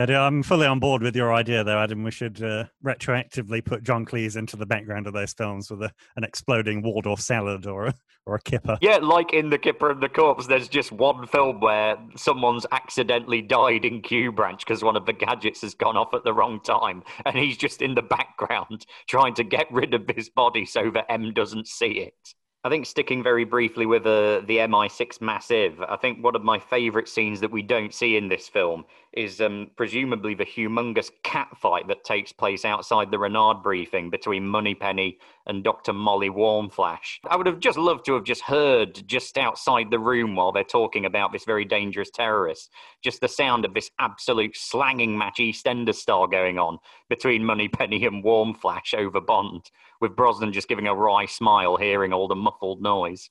[0.00, 2.04] I'm fully on board with your idea, though, Adam.
[2.04, 5.90] We should uh, retroactively put John Cleese into the background of those films with a,
[6.14, 8.78] an exploding Waldorf salad or a, or a kipper.
[8.80, 13.42] Yeah, like in The Kipper and the Corpse, there's just one film where someone's accidentally
[13.42, 16.60] died in Q Branch because one of the gadgets has gone off at the wrong
[16.60, 20.92] time, and he's just in the background trying to get rid of his body so
[20.92, 22.34] that M doesn't see it.
[22.64, 26.58] I think sticking very briefly with uh, the MI6 Massive, I think one of my
[26.58, 31.48] favourite scenes that we don't see in this film is um, presumably the humongous cat
[31.60, 35.92] fight that takes place outside the Renard briefing between Moneypenny and Dr.
[35.92, 37.18] Molly Warmflash.
[37.28, 40.64] I would have just loved to have just heard just outside the room while they're
[40.64, 42.70] talking about this very dangerous terrorist,
[43.02, 48.22] just the sound of this absolute slanging match EastEnders style going on between Moneypenny and
[48.22, 53.30] Warmflash over Bond, with Brosnan just giving a wry smile, hearing all the muffled noise.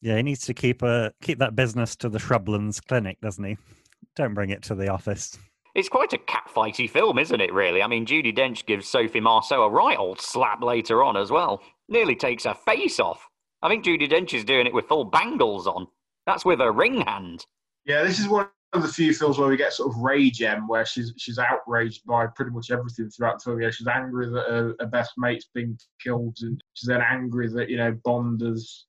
[0.00, 3.56] Yeah, he needs to keep uh, keep that business to the Shrublands clinic, doesn't he?
[4.16, 5.38] Don't bring it to the office.
[5.74, 7.82] It's quite a catfighty film, isn't it, really?
[7.82, 11.62] I mean, Judi Dench gives Sophie Marceau a right old slap later on as well.
[11.88, 13.28] Nearly takes her face off.
[13.60, 15.88] I think Judi Dench is doing it with full bangles on.
[16.26, 17.44] That's with her ring hand.
[17.86, 20.68] Yeah, this is one of the few films where we get sort of rage M,
[20.68, 23.60] where she's she's outraged by pretty much everything throughout the film.
[23.60, 27.68] Yeah, she's angry that her, her best mate's been killed, and she's then angry that
[27.68, 28.86] you know Bond has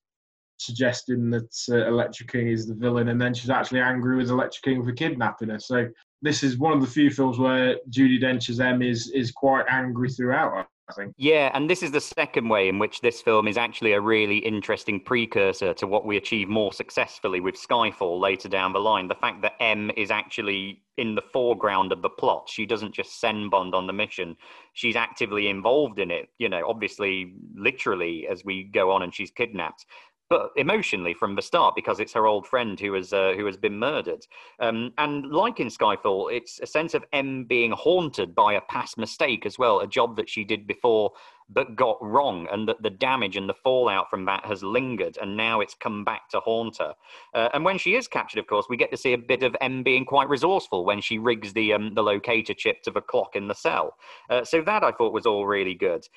[0.58, 4.62] suggesting that uh, Electra King is the villain, and then she's actually angry with Electra
[4.62, 5.60] King for kidnapping her.
[5.60, 5.88] So
[6.22, 10.10] this is one of the few films where Judi Dench's M is is quite angry
[10.10, 10.68] throughout.
[10.88, 11.14] I think.
[11.18, 14.38] Yeah, and this is the second way in which this film is actually a really
[14.38, 19.08] interesting precursor to what we achieve more successfully with Skyfall later down the line.
[19.08, 22.48] The fact that M is actually in the foreground of the plot.
[22.50, 24.38] She doesn't just send Bond on the mission.
[24.74, 29.32] She's actively involved in it, you know, obviously, literally, as we go on and she's
[29.32, 29.86] kidnapped
[30.30, 33.58] but emotionally from the start because it's her old friend who has uh, who has
[33.58, 34.26] been murdered.
[34.60, 38.98] Um, and like in Skyfall, it's a sense of M being haunted by a past
[38.98, 41.12] mistake as well, a job that she did before
[41.50, 45.38] but got wrong, and that the damage and the fallout from that has lingered, and
[45.38, 46.96] now it's come back to haunt her.
[47.34, 49.56] Uh, and when she is captured, of course, we get to see a bit of
[49.62, 53.36] M being quite resourceful when she rigs the um, the locator chip to the clock
[53.36, 53.96] in the cell.
[54.30, 56.08] Uh, so that I thought was all really good.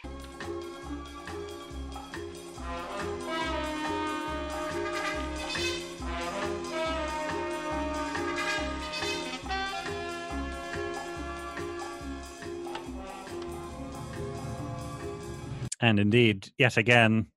[15.80, 17.28] And indeed, yet again,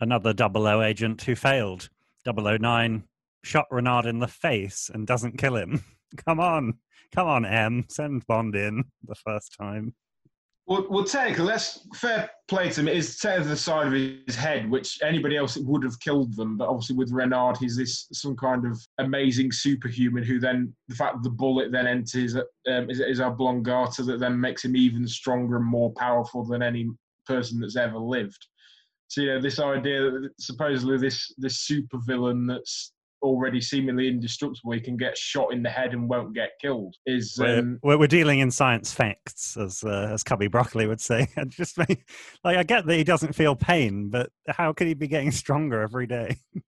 [0.00, 1.88] another double O agent who failed.
[2.26, 3.04] 009
[3.44, 5.84] shot Renard in the face and doesn't kill him.
[6.26, 6.74] come on.
[7.14, 7.84] Come on, M.
[7.88, 9.94] Send Bond in the first time.
[10.68, 12.88] Well, well, technically, let's fair play to him.
[12.88, 16.56] It is to the side of his head, which anybody else would have killed them.
[16.56, 21.14] But obviously, with Renard, he's this some kind of amazing superhuman who then the fact
[21.14, 25.56] that the bullet then enters um, is, is oblongata that then makes him even stronger
[25.56, 26.88] and more powerful than any
[27.26, 28.46] person that's ever lived.
[29.08, 34.80] So you know, this idea that supposedly this this supervillain that's already seemingly indestructible, he
[34.80, 36.94] can get shot in the head and won't get killed.
[37.06, 41.00] Is We're, um, we're, we're dealing in science facts, as uh, as Cubby Broccoli would
[41.00, 41.28] say.
[41.36, 42.08] And just like,
[42.44, 45.82] like I get that he doesn't feel pain, but how could he be getting stronger
[45.82, 46.36] every day?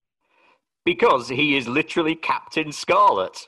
[0.84, 3.46] Because he is literally Captain Scarlet.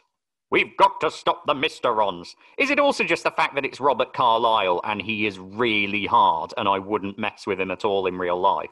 [0.50, 2.34] We've got to stop the Mysterons.
[2.58, 6.52] Is it also just the fact that it's Robert Carlyle and he is really hard
[6.56, 8.70] and I wouldn't mess with him at all in real life?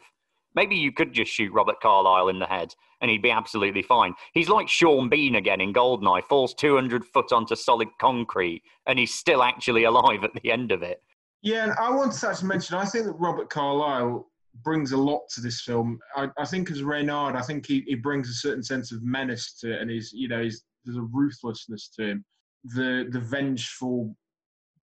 [0.55, 4.15] Maybe you could just shoot Robert Carlyle in the head and he'd be absolutely fine.
[4.35, 9.15] He's like Sean Bean again in Goldeneye, falls 200 foot onto solid concrete and he's
[9.15, 11.01] still actually alive at the end of it.
[11.43, 14.27] Yeah, and I want to actually mention, I think that Robert Carlyle
[14.65, 15.99] brings a lot to this film.
[16.17, 19.53] I, I think as Renard, I think he, he brings a certain sense of menace
[19.61, 22.25] to it, and he's you know he's, there's a ruthlessness to him,
[22.65, 24.17] the the vengeful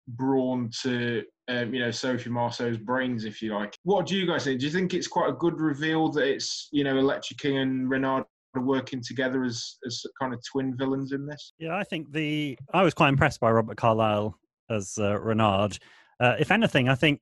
[0.07, 3.75] brawn to um, you know Sophie Marceau's brains, if you like.
[3.83, 4.59] What do you guys think?
[4.59, 7.89] Do you think it's quite a good reveal that it's you know Electra King and
[7.89, 8.23] Renard
[8.55, 11.53] are working together as as kind of twin villains in this?
[11.59, 14.35] Yeah, I think the I was quite impressed by Robert Carlyle
[14.69, 15.77] as uh, Renard.
[16.19, 17.21] Uh, if anything, I think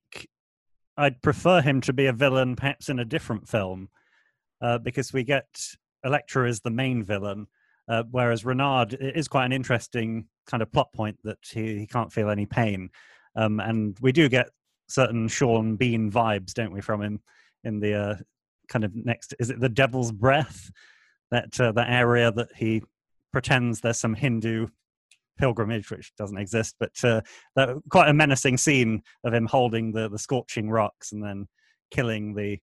[0.96, 3.88] I'd prefer him to be a villain, perhaps in a different film,
[4.60, 5.46] uh, because we get
[6.04, 7.46] Electra as the main villain,
[7.88, 12.12] uh, whereas Renard is quite an interesting kind of plot point that he, he can't
[12.12, 12.90] feel any pain,
[13.36, 14.50] um, and we do get
[14.88, 17.20] certain Sean Bean vibes, don't we, from him
[17.64, 18.16] in the uh,
[18.68, 20.70] kind of next is it the Devil's Breath,
[21.30, 22.82] that uh, that area that he
[23.32, 24.68] pretends there's some Hindu
[25.38, 27.20] pilgrimage, which doesn't exist, but uh,
[27.56, 31.46] that, quite a menacing scene of him holding the, the scorching rocks and then
[31.90, 32.58] killing the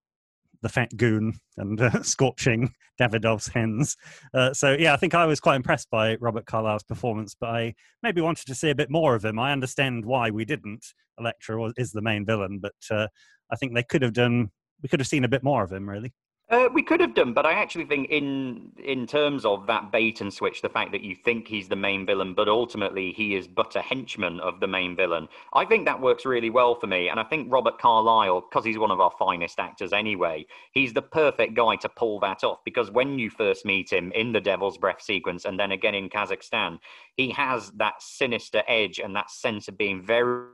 [0.66, 3.96] the fat goon and uh, scorching Davidov's hens.
[4.34, 7.76] Uh, so yeah, I think I was quite impressed by Robert Carlyle's performance, but I
[8.02, 9.38] maybe wanted to see a bit more of him.
[9.38, 10.84] I understand why we didn't.
[11.20, 13.08] Electra was, is the main villain, but uh,
[13.52, 14.50] I think they could have done.
[14.82, 16.14] We could have seen a bit more of him, really.
[16.48, 20.22] Uh, we could have done, but I actually think in in terms of that bait
[20.22, 23.48] and switch, the fact that you think he's the main villain, but ultimately he is
[23.48, 27.10] but a henchman of the main villain, I think that works really well for me.
[27.10, 31.02] And I think Robert Carlyle, because he's one of our finest actors anyway, he's the
[31.02, 32.60] perfect guy to pull that off.
[32.64, 36.10] Because when you first meet him in the Devil's Breath sequence, and then again in
[36.10, 36.78] Kazakhstan,
[37.18, 40.46] he has that sinister edge and that sense of being very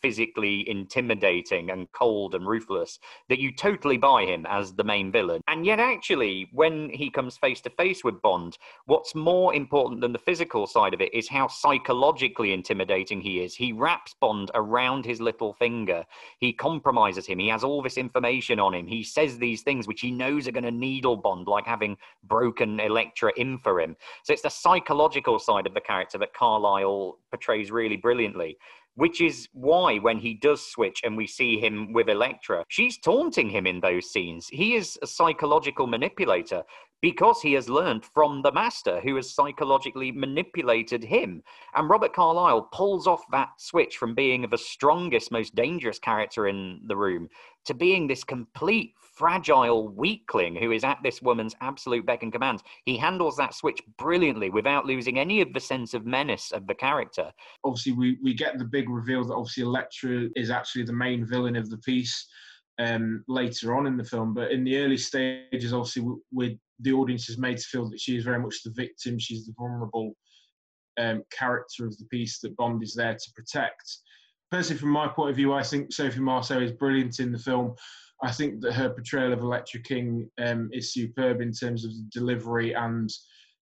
[0.00, 2.98] physically intimidating and cold and ruthless
[3.28, 5.42] that you totally buy him as the main villain.
[5.48, 10.12] And yet, actually, when he comes face to face with Bond, what's more important than
[10.12, 13.54] the physical side of it is how psychologically intimidating he is.
[13.54, 16.04] He wraps Bond around his little finger,
[16.38, 20.00] he compromises him, he has all this information on him, he says these things which
[20.00, 23.96] he knows are going to needle Bond, like having broken Electra in for him.
[24.24, 28.58] So it's the psychological side of the character that Carlyle portrays really brilliantly
[28.94, 33.48] which is why when he does switch and we see him with Electra, she's taunting
[33.48, 34.48] him in those scenes.
[34.48, 36.62] He is a psychological manipulator
[37.02, 41.42] because he has learned from the master who has psychologically manipulated him.
[41.74, 46.80] And Robert Carlyle pulls off that switch from being the strongest, most dangerous character in
[46.86, 47.28] the room
[47.64, 52.62] to being this complete fragile weakling who is at this woman's absolute beck and command.
[52.86, 56.74] He handles that switch brilliantly without losing any of the sense of menace of the
[56.74, 57.30] character.
[57.64, 61.56] Obviously, we, we get the big reveal that obviously Electra is actually the main villain
[61.56, 62.26] of the piece
[62.78, 64.34] um, later on in the film.
[64.34, 68.16] But in the early stages, obviously, with the audience is made to feel that she
[68.16, 69.18] is very much the victim.
[69.18, 70.14] She's the vulnerable
[70.98, 73.98] um, character of the piece that Bond is there to protect.
[74.50, 77.74] Personally, from my point of view, I think Sophie Marceau is brilliant in the film.
[78.22, 82.06] I think that her portrayal of Electra King um, is superb in terms of the
[82.12, 83.10] delivery and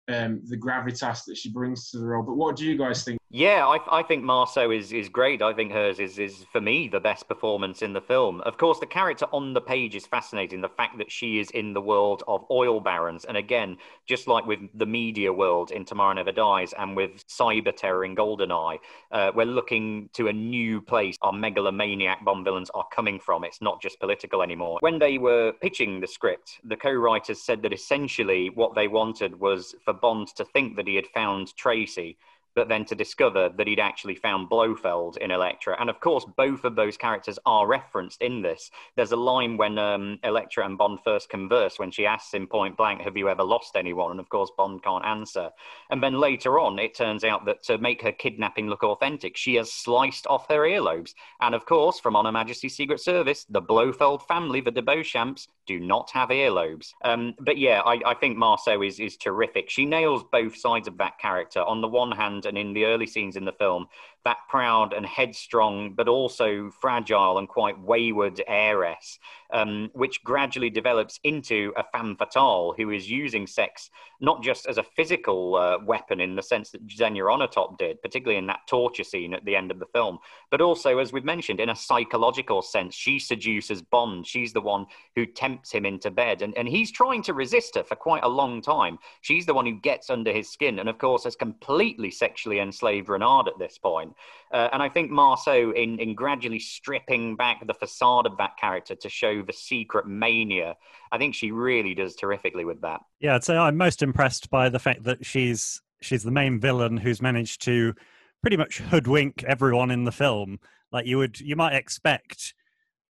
[0.09, 2.23] um, the gravitas that she brings to the role.
[2.23, 3.16] But what do you guys think?
[3.29, 5.41] Yeah, I, I think Marceau is, is great.
[5.41, 8.39] I think hers is, is, for me, the best performance in the film.
[8.41, 10.61] Of course, the character on the page is fascinating.
[10.61, 13.25] The fact that she is in the world of oil barons.
[13.25, 17.75] And again, just like with the media world in Tomorrow Never Dies and with cyber
[17.75, 18.77] terror in Goldeneye,
[19.11, 23.43] uh, we're looking to a new place our megalomaniac Bond villains are coming from.
[23.43, 24.77] It's not just political anymore.
[24.79, 29.37] When they were pitching the script, the co writers said that essentially what they wanted
[29.37, 32.15] was for Bond to think that he had found Tracy
[32.57, 35.77] but then to discover that he'd actually found Blofeld in Electra.
[35.79, 38.71] And of course, both of those characters are referenced in this.
[38.95, 42.75] There's a line when um, Electra and Bond first converse when she asks him point
[42.75, 44.09] blank, Have you ever lost anyone?
[44.09, 45.51] And of course, Bond can't answer.
[45.91, 49.53] And then later on, it turns out that to make her kidnapping look authentic, she
[49.53, 51.13] has sliced off her earlobes.
[51.41, 55.47] And of course, from On Her Majesty's Secret Service, the Blofeld family, the de Beauchamps,
[55.67, 56.93] do not have earlobes.
[57.03, 59.69] Um, but yeah, I, I think Marceau is, is terrific.
[59.69, 61.61] She nails both sides of that character.
[61.61, 63.87] On the one hand, and in the early scenes in the film,
[64.27, 69.19] that proud and headstrong, but also fragile and quite wayward heiress,
[69.53, 74.77] um, which gradually develops into a femme fatale who is using sex not just as
[74.77, 79.03] a physical uh, weapon in the sense that Xenia Onatopp did, particularly in that torture
[79.03, 80.17] scene at the end of the film,
[80.49, 82.95] but also, as we've mentioned, in a psychological sense.
[82.95, 84.25] She seduces Bond.
[84.25, 87.83] She's the one who tempts him into bed, and, and he's trying to resist her
[87.83, 88.97] for quite a long time.
[89.21, 93.09] She's the one who gets under his skin, and of course, has completely sexually enslaved
[93.09, 94.13] Renard at this point.
[94.51, 98.95] Uh, and I think Marceau, in, in gradually stripping back the facade of that character
[98.95, 100.75] to show the secret mania,
[101.11, 103.01] I think she really does terrifically with that.
[103.19, 106.97] Yeah, I'd say I'm most impressed by the fact that she's she's the main villain
[106.97, 107.93] who's managed to
[108.41, 110.59] pretty much hoodwink everyone in the film.
[110.91, 112.53] Like you would, you might expect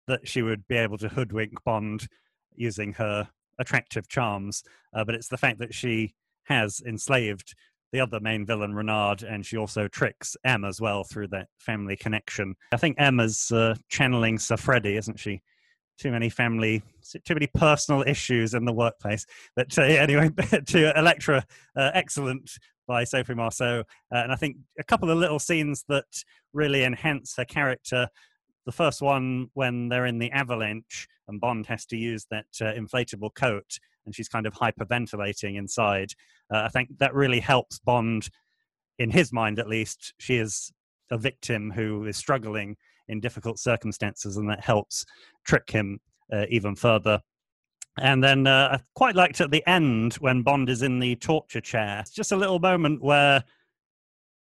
[0.06, 2.08] that she would be able to hoodwink Bond
[2.54, 4.62] using her attractive charms,
[4.94, 6.14] uh, but it's the fact that she
[6.44, 7.54] has enslaved
[7.92, 11.96] the other main villain, Renard, and she also tricks M as well through that family
[11.96, 12.54] connection.
[12.72, 15.42] I think Emma's uh, channeling Sir Freddy, isn't she?
[15.98, 16.82] Too many family,
[17.24, 19.24] too many personal issues in the workplace.
[19.54, 20.30] But uh, anyway,
[20.66, 21.44] to Elektra,
[21.76, 22.50] uh, excellent
[22.86, 23.80] by Sophie Marceau.
[24.12, 26.04] Uh, and I think a couple of little scenes that
[26.52, 28.08] really enhance her character.
[28.66, 32.72] The first one, when they're in the avalanche and Bond has to use that uh,
[32.72, 36.12] inflatable coat and she's kind of hyperventilating inside.
[36.52, 38.28] Uh, I think that really helps Bond,
[38.98, 40.14] in his mind at least.
[40.18, 40.72] She is
[41.10, 42.76] a victim who is struggling
[43.08, 45.04] in difficult circumstances, and that helps
[45.44, 46.00] trick him
[46.32, 47.20] uh, even further.
[47.98, 51.60] And then uh, I quite liked at the end when Bond is in the torture
[51.60, 52.00] chair.
[52.00, 53.42] It's just a little moment where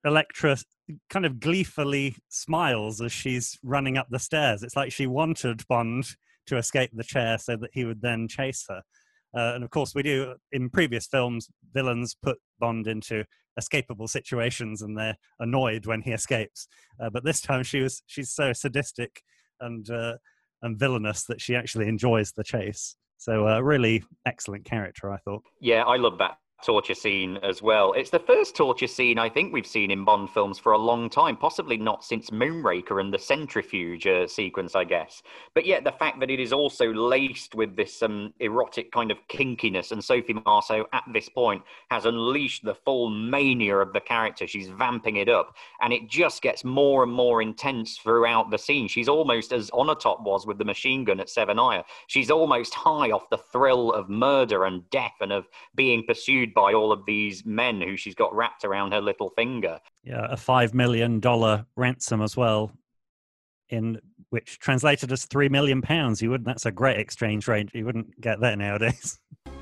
[0.04, 0.56] Elektra
[1.10, 4.62] kind of gleefully smiles as she's running up the stairs.
[4.62, 8.64] It's like she wanted Bond to escape the chair so that he would then chase
[8.68, 8.82] her.
[9.34, 13.24] Uh, and of course, we do in previous films, villains put Bond into
[13.58, 16.68] escapable situations, and they're annoyed when he escapes.
[17.00, 19.22] Uh, but this time, she was she's so sadistic
[19.60, 20.16] and uh,
[20.62, 22.96] and villainous that she actually enjoys the chase.
[23.16, 25.44] So, uh, really excellent character, I thought.
[25.60, 27.92] Yeah, I love that torture scene as well.
[27.92, 31.10] It's the first torture scene I think we've seen in Bond films for a long
[31.10, 35.22] time, possibly not since Moonraker and the centrifuge uh, sequence, I guess.
[35.54, 39.18] But yet the fact that it is also laced with this um, erotic kind of
[39.28, 44.46] kinkiness, and Sophie Marceau at this point has unleashed the full mania of the character.
[44.46, 48.88] She's vamping it up, and it just gets more and more intense throughout the scene.
[48.88, 51.84] She's almost as Onatopp was with the machine gun at Severnaya.
[52.06, 56.72] She's almost high off the thrill of murder and death and of being pursued by
[56.72, 59.80] all of these men who she's got wrapped around her little finger.
[60.04, 62.72] Yeah, a five million dollar ransom as well,
[63.68, 66.22] in which translated as three million pounds.
[66.22, 66.46] You wouldn't.
[66.46, 67.70] That's a great exchange rate.
[67.74, 69.18] You wouldn't get that nowadays.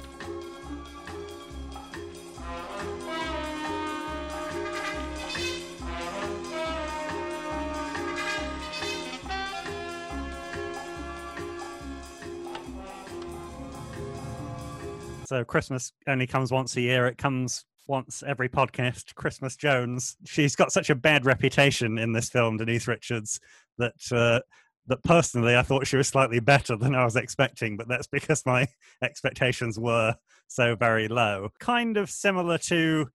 [15.31, 17.07] So Christmas only comes once a year.
[17.07, 19.15] It comes once every podcast.
[19.15, 20.17] Christmas Jones.
[20.27, 23.39] She's got such a bad reputation in this film, Denise Richards,
[23.79, 24.41] that uh,
[24.89, 27.77] that personally I thought she was slightly better than I was expecting.
[27.77, 28.67] But that's because my
[29.05, 30.17] expectations were
[30.49, 31.51] so very low.
[31.61, 33.07] Kind of similar to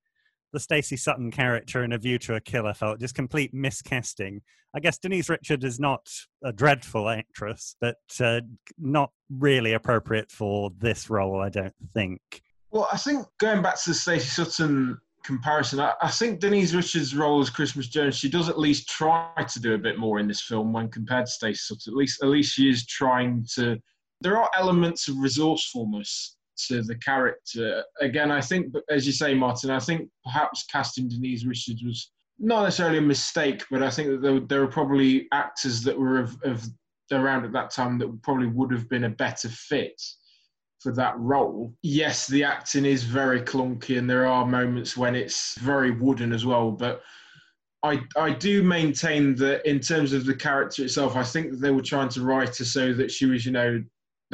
[0.56, 4.40] the Stacey Sutton character in A View to a Killer felt just complete miscasting.
[4.74, 6.10] I guess Denise Richard is not
[6.46, 8.40] a dreadful actress, but uh,
[8.80, 12.22] not really appropriate for this role, I don't think.
[12.72, 17.16] Well, I think going back to the Stacey Sutton comparison, I, I, think Denise Richards'
[17.16, 20.28] role as Christmas Jones, she does at least try to do a bit more in
[20.28, 21.92] this film when compared to Stacey Sutton.
[21.92, 23.78] At least, at least she is trying to.
[24.22, 26.35] There are elements of resourcefulness
[26.68, 27.84] to the character.
[28.02, 32.64] Again, I think, as you say, Martin, I think perhaps casting Denise Richards was not
[32.64, 36.38] necessarily a mistake, but I think that there, there were probably actors that were of,
[36.44, 36.66] of
[37.12, 40.02] around at that time that probably would have been a better fit
[40.80, 41.74] for that role.
[41.82, 46.46] Yes, the acting is very clunky, and there are moments when it's very wooden as
[46.46, 47.02] well, but.
[47.84, 51.70] I, I do maintain that in terms of the character itself, I think that they
[51.70, 53.84] were trying to write her so that she was, you know,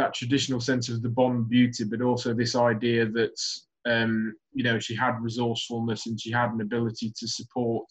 [0.02, 3.40] that traditional sense of the Bond beauty, but also this idea that
[3.86, 7.88] um, you know she had resourcefulness and she had an ability to support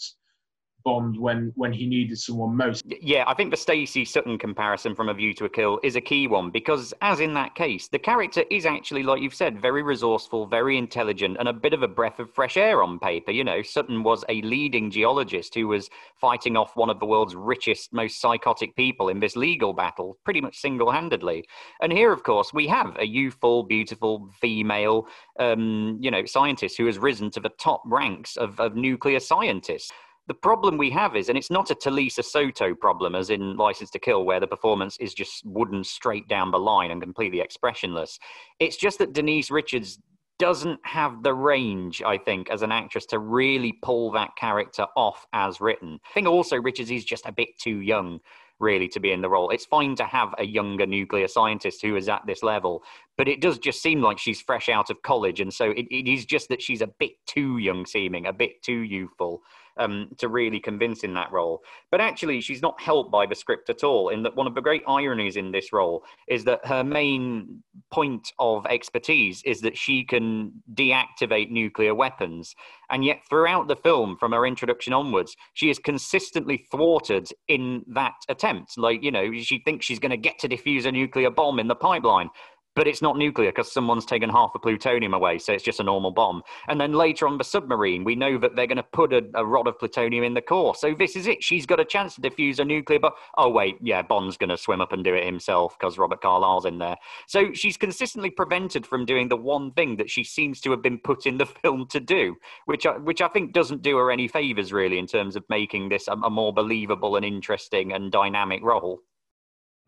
[0.85, 2.85] Bond when when he needed someone most.
[2.87, 6.01] Yeah, I think the Stacey Sutton comparison from A View to a Kill is a
[6.01, 9.83] key one because, as in that case, the character is actually, like you've said, very
[9.83, 13.31] resourceful, very intelligent, and a bit of a breath of fresh air on paper.
[13.31, 17.35] You know, Sutton was a leading geologist who was fighting off one of the world's
[17.35, 21.45] richest, most psychotic people in this legal battle, pretty much single-handedly.
[21.81, 25.07] And here, of course, we have a youthful, beautiful female,
[25.39, 29.91] um, you know, scientist who has risen to the top ranks of, of nuclear scientists
[30.31, 33.91] The problem we have is, and it's not a Talisa Soto problem, as in License
[33.91, 38.17] to Kill, where the performance is just wooden straight down the line and completely expressionless.
[38.61, 39.99] It's just that Denise Richards
[40.39, 45.27] doesn't have the range, I think, as an actress to really pull that character off
[45.33, 45.99] as written.
[46.09, 48.21] I think also Richards is just a bit too young
[48.61, 49.51] really to be in the role.
[49.51, 52.85] It's fine to have a younger nuclear scientist who is at this level,
[53.19, 55.41] but it does just seem like she's fresh out of college.
[55.41, 58.63] And so it, it is just that she's a bit too young seeming, a bit
[58.63, 59.43] too youthful
[59.81, 61.63] um, to really convince in that role.
[61.91, 64.11] But actually, she's not helped by the script at all.
[64.11, 68.33] In that, one of the great ironies in this role is that her main point
[68.39, 72.55] of expertise is that she can deactivate nuclear weapons.
[72.91, 78.15] And yet, throughout the film, from her introduction onwards, she is consistently thwarted in that
[78.29, 78.77] attempt.
[78.77, 81.69] Like, you know, she thinks she's going to get to defuse a nuclear bomb in
[81.69, 82.29] the pipeline
[82.75, 85.85] but it's not nuclear because someone's taken half the plutonium away, so it's just a
[85.85, 86.43] normal bomb.
[86.69, 89.45] And then later on the submarine, we know that they're going to put a, a,
[89.45, 90.75] rod of plutonium in the core.
[90.75, 91.43] So this is it.
[91.43, 93.13] She's got a chance to defuse a nuclear bomb.
[93.37, 96.65] Oh wait, yeah, Bond's going to swim up and do it himself because Robert Carlyle's
[96.65, 96.97] in there.
[97.27, 100.99] So she's consistently prevented from doing the one thing that she seems to have been
[100.99, 104.29] put in the film to do, which I, which I think doesn't do her any
[104.29, 108.63] favors really in terms of making this a, a more believable and interesting and dynamic
[108.63, 109.01] role.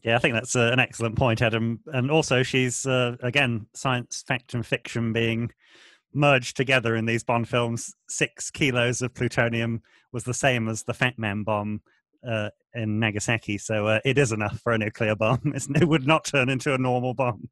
[0.03, 1.80] Yeah, I think that's uh, an excellent point, Adam.
[1.86, 5.53] And also, she's uh, again science, fact, and fiction being
[6.12, 7.94] merged together in these Bond films.
[8.09, 9.82] Six kilos of plutonium
[10.12, 11.82] was the same as the Fat Man bomb
[12.28, 15.40] uh, in Nagasaki, so uh, it is enough for a nuclear bomb.
[15.55, 17.48] It's, it would not turn into a normal bomb.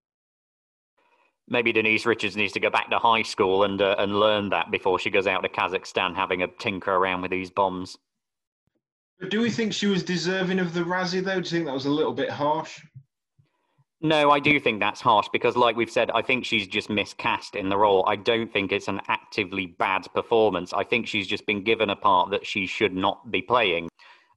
[1.49, 4.71] Maybe Denise Richards needs to go back to high school and uh, and learn that
[4.71, 7.97] before she goes out to Kazakhstan having a tinker around with these bombs.
[9.29, 11.41] Do we think she was deserving of the Razzie, though?
[11.41, 12.81] Do you think that was a little bit harsh?
[14.03, 17.55] No, I do think that's harsh because, like we've said, I think she's just miscast
[17.55, 18.03] in the role.
[18.09, 20.73] I don't think it's an actively bad performance.
[20.73, 23.91] I think she's just been given a part that she should not be playing.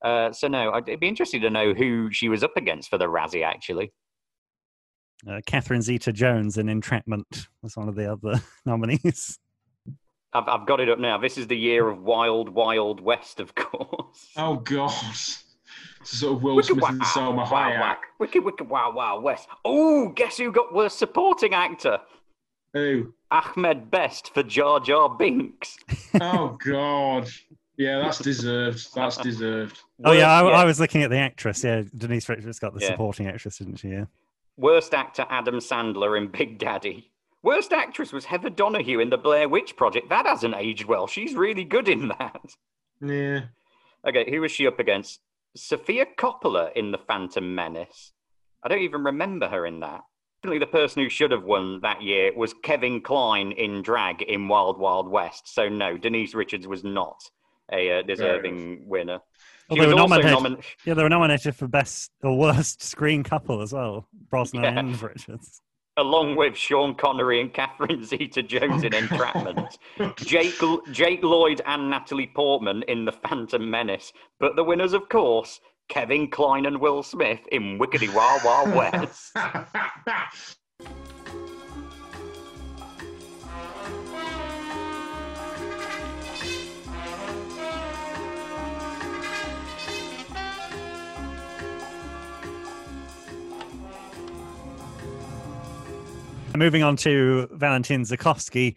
[0.03, 3.05] Uh, so, no, I'd be interested to know who she was up against for the
[3.05, 3.93] Razzie, actually.
[5.25, 9.39] Uh, Catherine Zeta Jones in Entrapment was one of the other nominees.
[10.33, 11.17] I've, I've got it up now.
[11.17, 14.29] This is the year of Wild Wild West, of course.
[14.37, 14.91] Oh God.
[16.01, 17.79] It's sort of Will wicked Smith wow, and Salma Hayek.
[17.79, 19.47] Wow, wicked, wicked, wow, wow, West.
[19.63, 21.99] Oh, guess who got worst supporting actor?
[22.73, 23.13] Who?
[23.31, 25.77] Ahmed Best for Jar Jar Binks.
[26.21, 27.29] oh God.
[27.77, 28.93] Yeah, that's deserved.
[28.93, 29.79] That's deserved.
[30.03, 31.63] Oh yeah I, yeah, I, was looking at the actress.
[31.63, 32.89] Yeah, Denise Richards got the yeah.
[32.89, 33.89] supporting actress, didn't she?
[33.89, 34.05] Yeah.
[34.57, 37.11] Worst actor Adam Sandler in Big Daddy.
[37.43, 40.07] Worst actress was Heather Donahue in the Blair Witch Project.
[40.09, 41.07] That hasn't aged well.
[41.07, 42.55] She's really good in that.
[43.01, 43.41] Yeah.
[44.07, 45.19] Okay, who was she up against?
[45.55, 48.13] Sofia Coppola in The Phantom Menace.
[48.63, 50.01] I don't even remember her in that.
[50.41, 54.47] Definitely the person who should have won that year was Kevin Kline in drag in
[54.47, 55.53] Wild Wild West.
[55.53, 57.21] So no, Denise Richards was not
[57.73, 59.19] a uh, deserving winner.
[59.69, 60.31] Well, they were nominated.
[60.31, 64.07] Nomin- yeah, they were nominated for best or worst screen couple as well.
[64.29, 64.79] Brosnan yeah.
[64.79, 65.61] and Richards
[65.97, 69.77] along with Sean Connery and Catherine Zeta-Jones in Entrapment,
[70.17, 70.59] Jake
[70.91, 74.13] Jake Lloyd and Natalie Portman in The Phantom Menace.
[74.39, 79.35] But the winners, of course, Kevin Kline and Will Smith in Wickedy Wild Wild West.
[96.55, 98.75] Moving on to Valentin Zukovsky,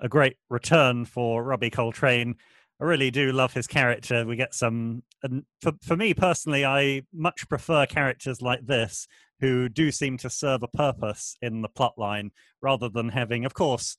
[0.00, 2.36] a great return for Robbie Coltrane.
[2.80, 4.24] I really do love his character.
[4.24, 9.08] We get some, and for, for me personally, I much prefer characters like this
[9.40, 12.30] who do seem to serve a purpose in the plot line
[12.62, 13.96] rather than having, of course,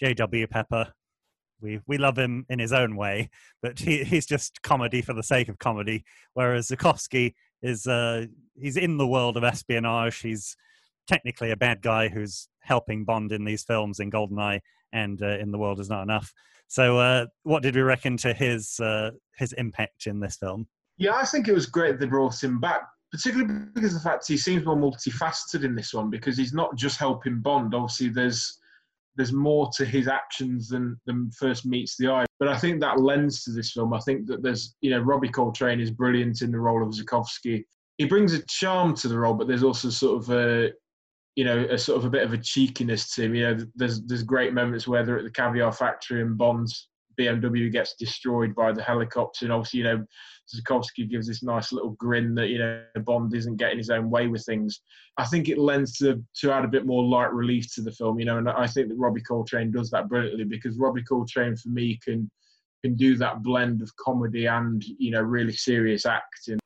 [0.00, 0.46] J.W.
[0.46, 0.94] Pepper.
[1.60, 3.28] We, we love him in his own way,
[3.60, 6.04] but he, he's just comedy for the sake of comedy.
[6.32, 8.26] Whereas Zukovsky is, uh,
[8.58, 10.20] he's in the world of espionage.
[10.20, 10.56] He's
[11.06, 14.60] technically a bad guy who's helping Bond in these films in Goldeneye
[14.92, 16.32] and uh, in The World Is Not Enough.
[16.68, 20.66] So, uh, what did we reckon to his uh, his impact in this film?
[20.98, 22.82] Yeah, I think it was great they brought him back,
[23.12, 26.76] particularly because of the fact he seems more multifaceted in this one because he's not
[26.76, 27.74] just helping Bond.
[27.74, 28.58] Obviously, there's
[29.16, 32.26] there's more to his actions than than first meets the eye.
[32.38, 33.94] But I think that lends to this film.
[33.94, 37.64] I think that there's you know Robbie Coltrane is brilliant in the role of Zukovsky.
[37.98, 40.72] He brings a charm to the role, but there's also sort of a
[41.36, 43.34] you know, a sort of a bit of a cheekiness to him.
[43.34, 47.70] You know, there's there's great moments where they're at the caviar factory and Bond's BMW
[47.70, 50.04] gets destroyed by the helicopter, and obviously, you know,
[50.54, 54.28] Zukovsky gives this nice little grin that you know Bond isn't getting his own way
[54.28, 54.80] with things.
[55.18, 58.18] I think it lends to to add a bit more light relief to the film,
[58.18, 61.68] you know, and I think that Robbie Coltrane does that brilliantly because Robbie Coltrane for
[61.68, 62.30] me can
[62.82, 66.58] can do that blend of comedy and you know really serious acting.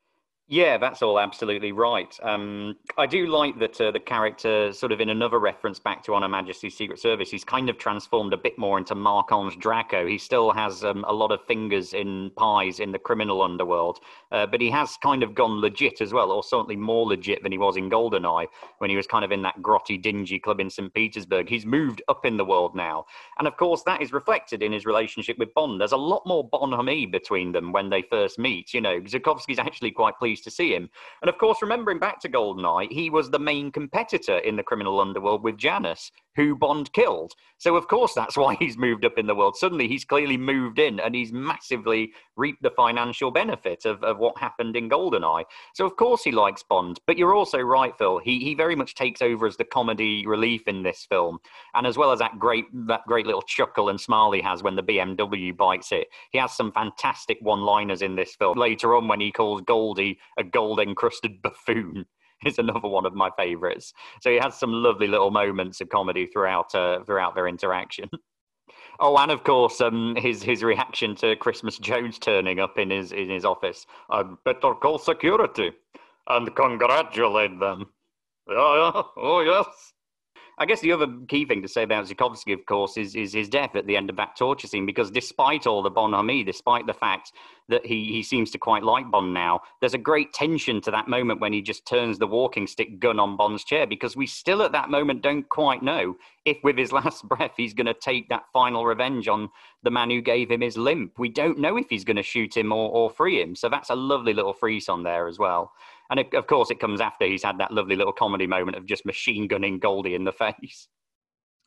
[0.51, 2.13] Yeah, that's all absolutely right.
[2.21, 6.13] Um, I do like that uh, the character, sort of in another reference back to
[6.13, 10.05] On Her Majesty's Secret Service, he's kind of transformed a bit more into Marc-Ange Draco.
[10.05, 14.01] He still has um, a lot of fingers in pies in the criminal underworld,
[14.33, 17.53] uh, but he has kind of gone legit as well, or certainly more legit than
[17.53, 18.47] he was in Goldeneye
[18.79, 20.93] when he was kind of in that grotty, dingy club in St.
[20.93, 21.47] Petersburg.
[21.47, 23.05] He's moved up in the world now.
[23.39, 25.79] And of course, that is reflected in his relationship with Bond.
[25.79, 28.73] There's a lot more bonhomie between them when they first meet.
[28.73, 30.89] You know, Zukovsky's actually quite pleased to see him.
[31.21, 34.99] And of course, remembering back to GoldenEye, he was the main competitor in the criminal
[34.99, 37.33] underworld with Janus, who Bond killed.
[37.57, 39.55] So of course, that's why he's moved up in the world.
[39.55, 44.37] Suddenly, he's clearly moved in, and he's massively reaped the financial benefit of, of what
[44.37, 45.43] happened in GoldenEye.
[45.73, 46.99] So of course, he likes Bond.
[47.05, 48.19] But you're also right, Phil.
[48.19, 51.39] He he very much takes over as the comedy relief in this film,
[51.75, 54.75] and as well as that great that great little chuckle and smile he has when
[54.75, 56.07] the BMW bites it.
[56.31, 58.57] He has some fantastic one-liners in this film.
[58.57, 62.05] Later on, when he calls Goldie a gold encrusted buffoon
[62.45, 63.93] is another one of my favorites.
[64.21, 68.09] So he has some lovely little moments of comedy throughout uh, throughout their interaction.
[69.03, 73.11] Oh, and of course, um, his his reaction to Christmas Jones turning up in his
[73.11, 73.87] in his office.
[74.11, 75.71] I better call security
[76.27, 77.87] and congratulate them.
[78.47, 79.01] Oh, yeah.
[79.17, 79.93] oh yes.
[80.57, 83.49] I guess the other key thing to say about Zukovsky, of course, is, is his
[83.49, 84.85] death at the end of that torture scene.
[84.85, 87.31] Because despite all the bonhomie, despite the fact
[87.71, 91.07] that he, he seems to quite like Bond now, there's a great tension to that
[91.07, 93.87] moment when he just turns the walking stick gun on Bond's chair.
[93.87, 96.15] Because we still at that moment don't quite know
[96.45, 99.49] if, with his last breath, he's going to take that final revenge on
[99.83, 101.17] the man who gave him his limp.
[101.17, 103.55] We don't know if he's going to shoot him or, or free him.
[103.55, 105.71] So that's a lovely little freeze on there as well.
[106.11, 108.85] And it, of course, it comes after he's had that lovely little comedy moment of
[108.85, 110.87] just machine gunning Goldie in the face.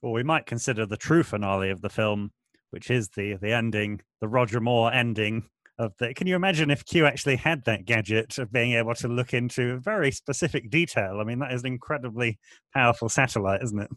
[0.02, 2.30] Well, we might consider the true finale of the film,
[2.70, 5.44] which is the the ending, the Roger Moore ending
[5.78, 6.14] of the.
[6.14, 9.78] Can you imagine if Q actually had that gadget of being able to look into
[9.78, 11.18] very specific detail?
[11.20, 12.38] I mean, that is an incredibly
[12.72, 13.90] powerful satellite, isn't it?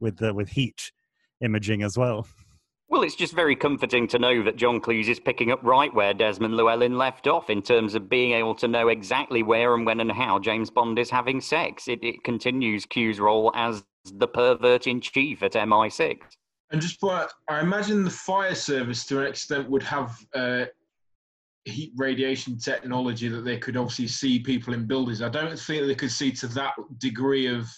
[0.00, 0.92] With the with heat
[1.40, 2.26] imaging as well.
[2.88, 6.12] Well, it's just very comforting to know that John Cleese is picking up right where
[6.12, 10.00] Desmond Llewellyn left off in terms of being able to know exactly where and when
[10.00, 11.88] and how James Bond is having sex.
[11.88, 16.18] It, it continues Q's role as the pervert in chief at MI6.
[16.70, 20.66] And just what I imagine the fire service to an extent would have uh,
[21.64, 25.22] heat radiation technology that they could obviously see people in buildings.
[25.22, 27.68] I don't think they could see to that degree of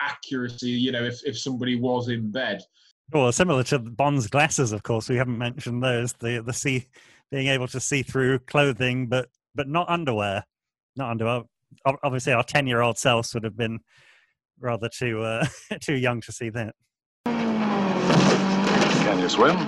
[0.00, 2.62] accuracy, you know, if, if somebody was in bed.
[3.12, 6.14] Well, similar to Bond's glasses, of course, we haven't mentioned those.
[6.14, 6.86] The the see
[7.30, 10.44] being able to see through clothing, but but not underwear,
[10.96, 11.42] not underwear.
[11.84, 13.80] Obviously, our ten year old selves would have been
[14.60, 15.46] rather too uh,
[15.80, 16.74] too young to see that.
[17.26, 19.58] Can you swim?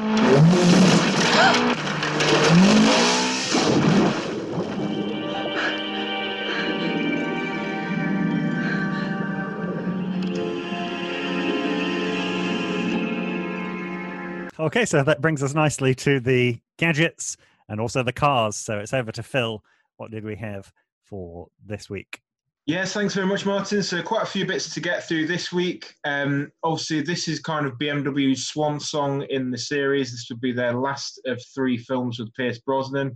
[14.64, 17.36] Okay, so that brings us nicely to the gadgets
[17.68, 18.56] and also the cars.
[18.56, 19.62] So it's over to Phil.
[19.98, 22.23] What did we have for this week?
[22.66, 23.82] Yes, thanks very much, Martin.
[23.82, 25.92] So, quite a few bits to get through this week.
[26.04, 30.12] Um, obviously, this is kind of BMW's swan song in the series.
[30.12, 33.14] This would be their last of three films with Pierce Brosnan.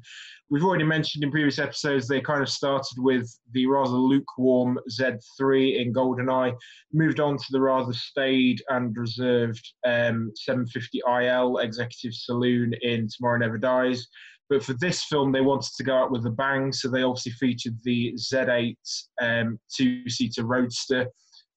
[0.51, 5.80] We've already mentioned in previous episodes they kind of started with the rather lukewarm Z3
[5.80, 6.55] in GoldenEye,
[6.92, 13.57] moved on to the rather staid and reserved um, 750IL Executive Saloon in Tomorrow Never
[13.57, 14.09] Dies
[14.49, 17.32] but for this film, they wanted to go out with a bang, so they obviously
[17.32, 18.76] featured the Z8
[19.20, 21.07] um, two-seater Roadster.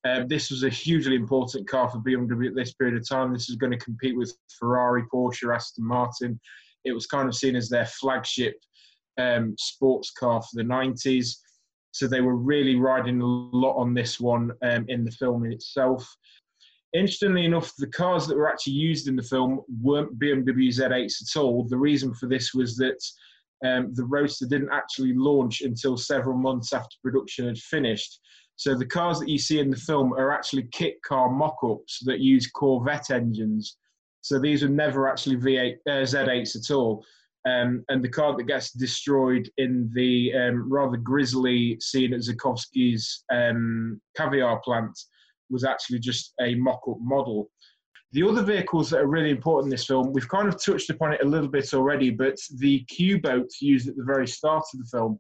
[0.03, 3.31] Um, this was a hugely important car for BMW at this period of time.
[3.31, 6.39] This was going to compete with Ferrari, Porsche, Aston Martin.
[6.83, 8.55] It was kind of seen as their flagship
[9.17, 11.35] um, sports car for the 90s.
[11.91, 16.09] So they were really riding a lot on this one um, in the film itself.
[16.93, 21.39] Interestingly enough, the cars that were actually used in the film weren't BMW Z8s at
[21.39, 21.63] all.
[21.63, 23.01] The reason for this was that
[23.65, 28.19] um, the Roadster didn't actually launch until several months after production had finished.
[28.57, 32.19] So the cars that you see in the film are actually kit car mock-ups that
[32.19, 33.77] use Corvette engines.
[34.21, 37.05] So these were never actually V8 uh, Z8s at all.
[37.47, 43.23] Um, and the car that gets destroyed in the um, rather grisly scene at Zukovsky's
[43.31, 44.95] um, caviar plant
[45.51, 47.49] was actually just a mock-up model.
[48.13, 51.13] The other vehicles that are really important in this film, we've kind of touched upon
[51.13, 54.85] it a little bit already, but the Q-boat used at the very start of the
[54.85, 55.19] film.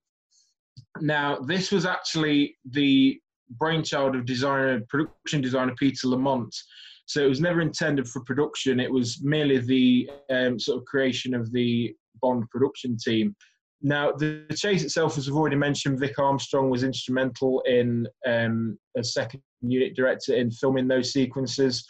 [0.99, 3.19] Now, this was actually the
[3.51, 6.53] brainchild of designer, production designer Peter Lamont.
[7.05, 8.79] So it was never intended for production.
[8.79, 13.35] It was merely the um, sort of creation of the Bond production team.
[13.81, 19.13] Now, the, chase itself, as we've already mentioned, Vic Armstrong was instrumental in um, as
[19.13, 21.85] second unit director in filming those sequences.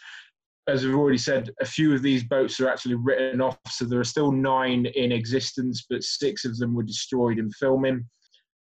[0.68, 4.00] As we've already said, a few of these boats are actually written off, so there
[4.00, 8.04] are still nine in existence, but six of them were destroyed in filming.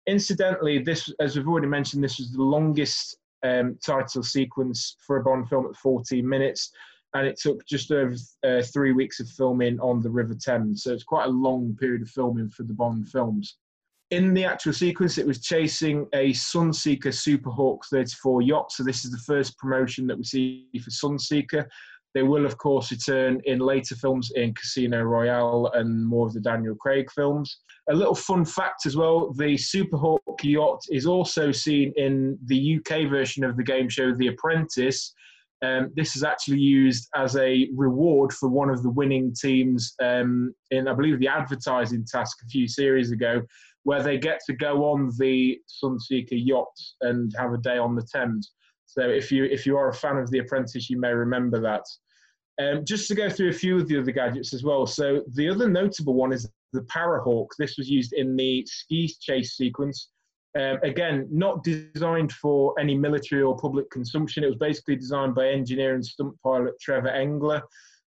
[0.07, 5.23] Incidentally, this, as we've already mentioned, this was the longest um, title sequence for a
[5.23, 6.71] Bond film at 14 minutes,
[7.13, 10.83] and it took just over uh, three weeks of filming on the River Thames.
[10.83, 13.57] So it's quite a long period of filming for the Bond films.
[14.15, 18.71] In the actual sequence, it was chasing a Sunseeker Super Hawk 34 yacht.
[18.71, 21.65] So this is the first promotion that we see for Sunseeker.
[22.13, 26.39] They will, of course, return in later films in Casino Royale and more of the
[26.39, 27.59] Daniel Craig films.
[27.89, 32.77] A little fun fact as well the Super Hawk yacht is also seen in the
[32.77, 35.13] UK version of the game show The Apprentice.
[35.61, 40.53] Um, this is actually used as a reward for one of the winning teams um,
[40.71, 43.41] in, I believe, the advertising task a few series ago,
[43.85, 48.05] where they get to go on the Sunseeker yacht and have a day on the
[48.13, 48.51] Thames.
[48.85, 51.83] So if you if you are a fan of The Apprentice, you may remember that.
[52.59, 54.87] Um, just to go through a few of the other gadgets as well.
[54.87, 57.47] So the other notable one is the Parahawk.
[57.59, 60.09] This was used in the ski chase sequence.
[60.57, 64.43] Um, again, not designed for any military or public consumption.
[64.43, 67.61] It was basically designed by engineer and stunt pilot Trevor Engler.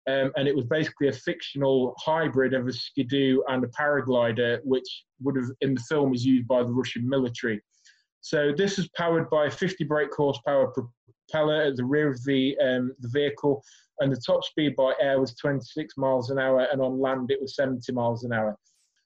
[0.07, 5.03] Um, and it was basically a fictional hybrid of a skidoo and a paraglider, which
[5.21, 7.61] would have in the film was used by the Russian military.
[8.21, 12.57] So this is powered by a 50 brake horsepower propeller at the rear of the
[12.59, 13.63] um, the vehicle,
[13.99, 17.41] and the top speed by air was 26 miles an hour, and on land it
[17.41, 18.57] was 70 miles an hour.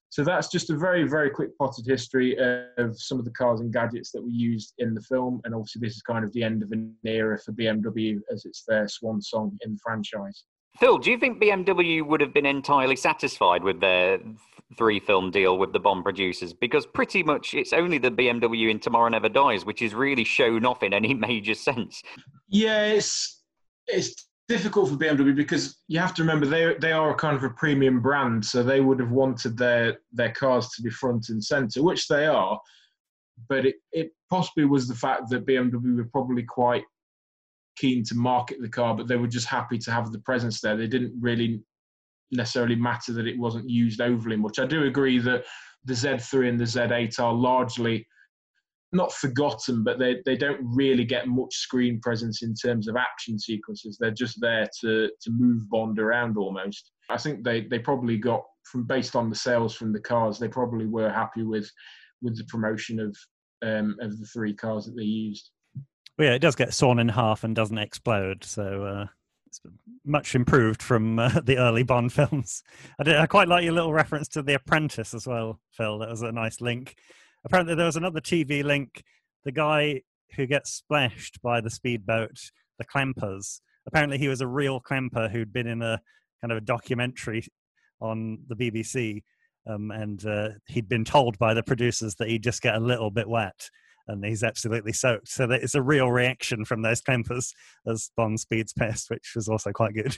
[0.10, 2.38] So that's just a very, very quick potted history
[2.78, 5.42] of some of the cars and gadgets that were used in the film.
[5.44, 8.64] And obviously, this is kind of the end of an era for BMW as it's
[8.64, 10.46] their swan song in the franchise.
[10.80, 14.20] Phil, do you think BMW would have been entirely satisfied with their
[14.78, 16.54] three film deal with the Bond producers?
[16.54, 20.66] Because pretty much it's only the BMW in Tomorrow Never Dies, which is really shown
[20.66, 22.04] off in any major sense.
[22.48, 23.44] Yeah, it's,
[23.88, 27.44] it's difficult for BMW because you have to remember they they are a kind of
[27.44, 31.44] a premium brand, so they would have wanted their their cars to be front and
[31.44, 32.60] center, which they are.
[33.50, 36.84] But it, it possibly was the fact that BMW were probably quite
[37.78, 40.76] keen to market the car, but they were just happy to have the presence there.
[40.76, 41.62] They didn't really
[42.32, 44.60] necessarily matter that it wasn't used overly much.
[44.60, 45.46] I do agree that
[45.86, 48.06] the Z3 and the Z8 are largely
[48.92, 53.38] not forgotten, but they, they don't really get much screen presence in terms of action
[53.38, 53.98] sequences.
[54.00, 56.92] They're just there to, to move Bond around almost.
[57.10, 60.48] I think they, they probably got from based on the sales from the cars, they
[60.48, 61.70] probably were happy with
[62.22, 63.16] with the promotion of
[63.64, 65.52] um, of the three cars that they used.
[66.18, 69.06] Well, yeah, it does get sawn in half and doesn't explode, so uh,
[69.46, 69.62] it's
[70.04, 72.64] much improved from uh, the early Bond films.
[73.00, 76.00] I, did, I quite like your little reference to The Apprentice as well, Phil.
[76.00, 76.96] That was a nice link
[77.48, 79.04] apparently there was another TV link.
[79.46, 80.02] The guy
[80.36, 82.38] who gets splashed by the speedboat,
[82.78, 83.62] the Clampers.
[83.88, 86.02] Apparently, he was a real Clamper who'd been in a
[86.42, 87.46] kind of a documentary
[88.02, 89.24] on the BBC,
[89.66, 93.10] um, and uh, he'd been told by the producers that he'd just get a little
[93.10, 93.70] bit wet,
[94.08, 95.30] and he's absolutely soaked.
[95.30, 97.54] So that it's a real reaction from those Clampers
[97.88, 100.18] as Bond speeds past, which was also quite good.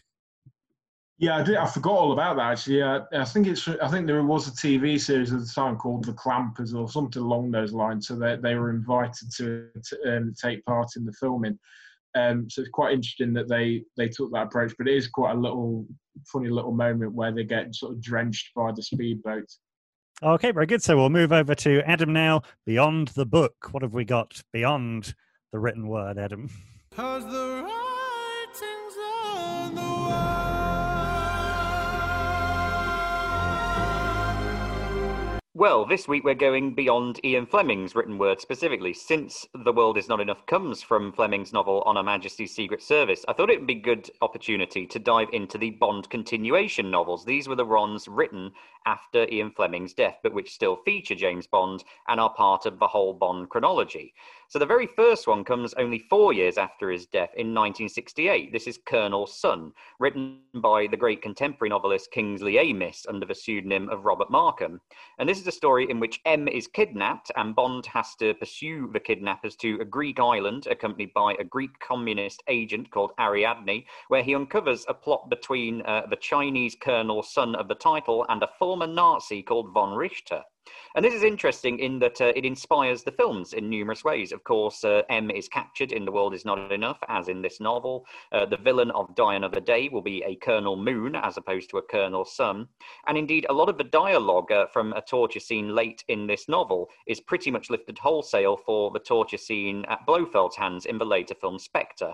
[1.19, 1.57] Yeah, I did.
[1.57, 2.81] I forgot all about that actually.
[2.81, 3.67] Uh, I think it's.
[3.67, 7.21] I think there was a TV series at the time called The Clampers or something
[7.21, 8.07] along those lines.
[8.07, 11.59] So they they were invited to, to um, take part in the filming.
[12.15, 14.73] Um, so it's quite interesting that they they took that approach.
[14.77, 15.85] But it is quite a little
[16.25, 19.49] funny little moment where they get sort of drenched by the speedboat.
[20.21, 20.83] Okay, very good.
[20.83, 22.41] So we'll move over to Adam now.
[22.65, 25.15] Beyond the book, what have we got beyond
[25.53, 26.49] the written word, Adam?
[35.59, 38.93] Well, this week we're going beyond Ian Fleming's written word specifically.
[38.93, 43.25] Since The World Is Not Enough comes from Fleming's novel On Her Majesty's Secret Service,
[43.27, 47.25] I thought it would be a good opportunity to dive into the Bond continuation novels.
[47.25, 48.53] These were the ones written
[48.85, 52.87] after Ian Fleming's death, but which still feature James Bond and are part of the
[52.87, 54.13] whole Bond chronology.
[54.47, 58.51] So the very first one comes only four years after his death in 1968.
[58.51, 63.89] This is Colonel Sun, written by the great contemporary novelist Kingsley Amis under the pseudonym
[63.89, 64.81] of Robert Markham.
[65.19, 68.87] And this is a story in which M is kidnapped and Bond has to pursue
[68.93, 74.21] the kidnappers to a Greek island accompanied by a Greek communist agent called Ariadne, where
[74.21, 78.49] he uncovers a plot between uh, the Chinese Colonel Sun of the title and a
[78.59, 80.43] former Nazi called von Richter.
[80.95, 84.31] And this is interesting in that uh, it inspires the films in numerous ways.
[84.31, 87.59] Of course, uh, M is captured in The World Is Not Enough, as in this
[87.59, 88.05] novel.
[88.31, 91.77] Uh, the villain of Die Another Day will be a Colonel Moon as opposed to
[91.77, 92.67] a Colonel Sun.
[93.07, 96.49] And indeed, a lot of the dialogue uh, from a torture scene late in this
[96.49, 101.05] novel is pretty much lifted wholesale for the torture scene at Blofeld's hands in the
[101.05, 102.13] later film Spectre.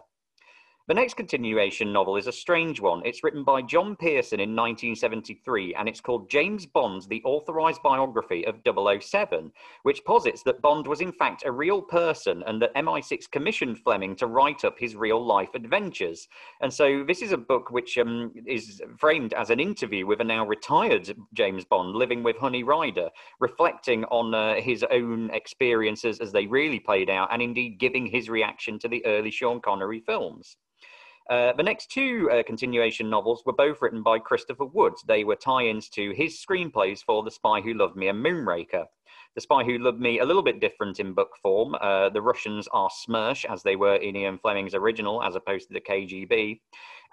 [0.88, 3.02] The next continuation novel is a strange one.
[3.04, 8.46] It's written by John Pearson in 1973 and it's called James Bond, the authorized biography
[8.46, 13.32] of 007, which posits that Bond was in fact a real person and that MI6
[13.32, 16.28] commissioned Fleming to write up his real life adventures.
[16.62, 20.24] And so this is a book which um, is framed as an interview with a
[20.24, 23.10] now retired James Bond living with Honey Rider,
[23.40, 28.30] reflecting on uh, his own experiences as they really played out and indeed giving his
[28.30, 30.58] reaction to the early Sean Connery films.
[31.30, 35.04] Uh, the next two uh, continuation novels were both written by Christopher Woods.
[35.08, 38.86] They were tie ins to his screenplays for The Spy Who Loved Me and Moonraker.
[39.34, 41.76] The Spy Who Loved Me, a little bit different in book form.
[41.82, 45.74] Uh, the Russians are Smersh, as they were in Ian Fleming's original, as opposed to
[45.74, 46.60] the KGB.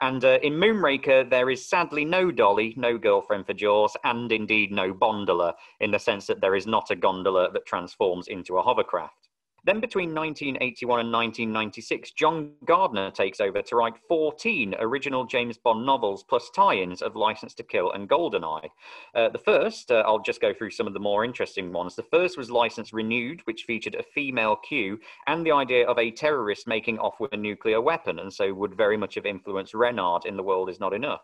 [0.00, 4.72] And uh, in Moonraker, there is sadly no Dolly, no girlfriend for Jaws, and indeed
[4.72, 8.62] no gondola, in the sense that there is not a gondola that transforms into a
[8.62, 9.28] hovercraft.
[9.64, 15.86] Then between 1981 and 1996, John Gardner takes over to write 14 original James Bond
[15.86, 18.68] novels plus tie-ins of License to Kill and GoldenEye.
[19.14, 21.94] Uh, the first, uh, I'll just go through some of the more interesting ones.
[21.94, 24.98] The first was License Renewed, which featured a female Q
[25.28, 28.74] and the idea of a terrorist making off with a nuclear weapon, and so would
[28.74, 31.22] very much have influenced Renard in The World Is Not Enough.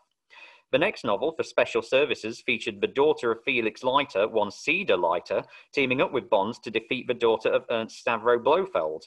[0.70, 5.42] The next novel for special services featured the daughter of Felix Leiter, one Cedar Leiter,
[5.72, 9.04] teaming up with Bond to defeat the daughter of Ernst Stavro Blofeld.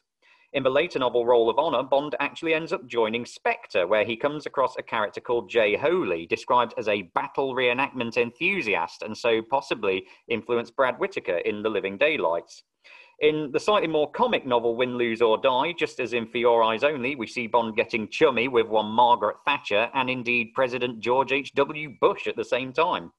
[0.53, 4.17] In the later novel Roll of Honor, Bond actually ends up joining Spectre, where he
[4.17, 9.43] comes across a character called Jay Holy, described as a battle reenactment enthusiast, and so
[9.43, 12.63] possibly influenced Brad Whitaker in The Living Daylights.
[13.21, 16.63] In the slightly more comic novel Win, Lose or Die, just as in For Your
[16.63, 21.31] Eyes Only, we see Bond getting chummy with one Margaret Thatcher and indeed President George
[21.31, 21.97] H.W.
[22.01, 23.11] Bush at the same time.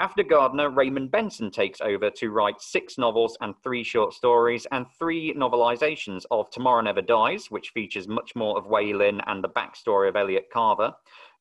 [0.00, 4.86] After Gardner, Raymond Benson takes over to write six novels and three short stories and
[4.98, 9.48] three novelizations of Tomorrow Never Dies, which features much more of Wai Lin and the
[9.48, 10.92] backstory of Elliot Carver.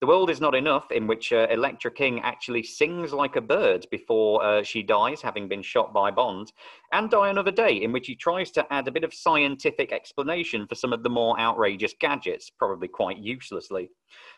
[0.02, 3.86] The World is Not Enough, in which uh, Elektra King actually sings like a bird
[3.92, 6.54] before uh, she dies, having been shot by Bond,
[6.94, 10.66] and Die Another Day, in which he tries to add a bit of scientific explanation
[10.68, 13.92] for some of the more outrageous gadgets, probably quite uselessly.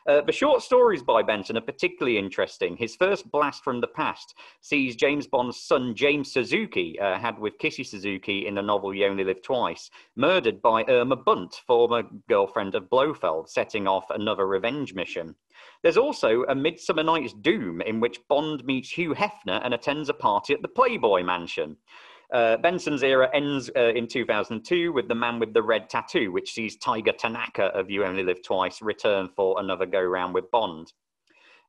[0.07, 2.75] Uh, the short stories by Benson are particularly interesting.
[2.75, 7.57] His first blast from the past sees James Bond's son, James Suzuki, uh, had with
[7.59, 12.75] Kissy Suzuki in the novel You Only Live Twice, murdered by Irma Bunt, former girlfriend
[12.75, 15.35] of Blofeld, setting off another revenge mission.
[15.83, 20.13] There's also a Midsummer Night's Doom in which Bond meets Hugh Hefner and attends a
[20.13, 21.77] party at the Playboy Mansion.
[22.31, 26.53] Uh, Benson's era ends uh, in 2002 with The Man with the Red Tattoo, which
[26.53, 30.93] sees Tiger Tanaka of You Only Live Twice return for another go round with Bond.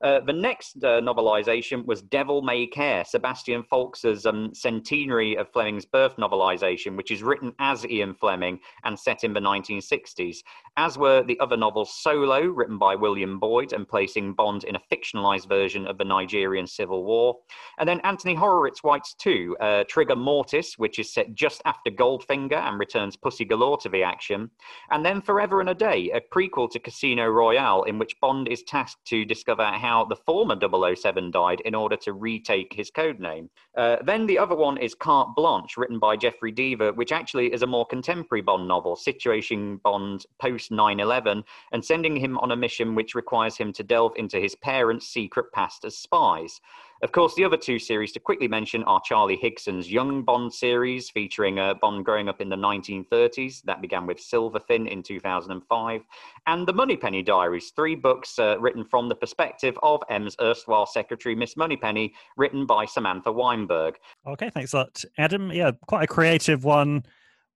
[0.01, 5.85] Uh, the next uh, novelization was Devil May Care, Sebastian Faulks' um, centenary of Fleming's
[5.85, 10.37] birth novelization, which is written as Ian Fleming and set in the 1960s,
[10.75, 14.81] as were the other novels Solo, written by William Boyd and placing Bond in a
[14.91, 17.37] fictionalized version of the Nigerian Civil War.
[17.79, 22.57] And then Anthony Horowitz writes two uh, Trigger Mortis, which is set just after Goldfinger
[22.57, 24.49] and returns Pussy Galore to the action.
[24.91, 28.63] And then Forever and a Day, a prequel to Casino Royale, in which Bond is
[28.63, 30.57] tasked to discover how the former
[30.95, 33.49] 007 died in order to retake his code name.
[33.75, 37.63] Uh, then the other one is Carte Blanche, written by Jeffery Deaver, which actually is
[37.63, 42.55] a more contemporary Bond novel, situating Bond post 9 11 and sending him on a
[42.55, 46.61] mission which requires him to delve into his parents' secret past as spies.
[47.03, 51.09] Of course, the other two series to quickly mention are Charlie Higson's Young Bond series,
[51.09, 53.61] featuring uh, Bond growing up in the 1930s.
[53.63, 56.01] That began with Silverfin in 2005.
[56.47, 61.35] And The Moneypenny Diaries, three books uh, written from the perspective of M's erstwhile secretary,
[61.35, 63.95] Miss Moneypenny, written by Samantha Weinberg.
[64.25, 65.51] Okay, thanks a lot, Adam.
[65.51, 67.03] Yeah, quite a creative one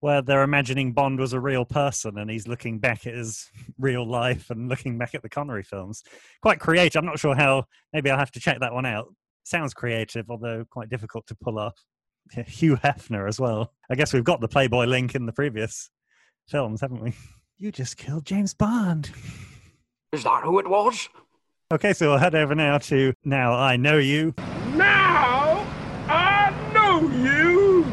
[0.00, 4.06] where they're imagining Bond was a real person and he's looking back at his real
[4.06, 6.04] life and looking back at the Connery films.
[6.42, 7.00] Quite creative.
[7.00, 9.08] I'm not sure how, maybe I'll have to check that one out
[9.48, 11.74] sounds creative, although quite difficult to pull off.
[12.46, 13.72] Hugh Hefner as well.
[13.90, 15.90] I guess we've got the Playboy link in the previous
[16.48, 17.12] films, haven't we?
[17.60, 19.10] You just killed James Bond.
[20.12, 21.08] Is that who it was?
[21.72, 24.32] Okay, so we'll head over now to Now I Know You.
[24.74, 25.66] Now
[26.06, 27.84] I know you.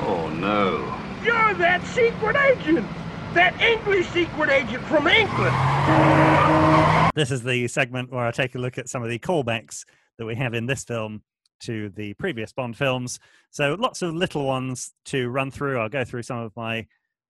[0.00, 0.78] Oh, no.
[1.24, 2.84] You're that secret agent.
[3.34, 5.54] That English secret agent from England.
[7.14, 9.84] This is the segment where I take a look at some of the callbacks
[10.18, 11.22] that we have in this film
[11.60, 13.18] to the previous Bond films.
[13.50, 15.80] So lots of little ones to run through.
[15.80, 16.86] I'll go through some of my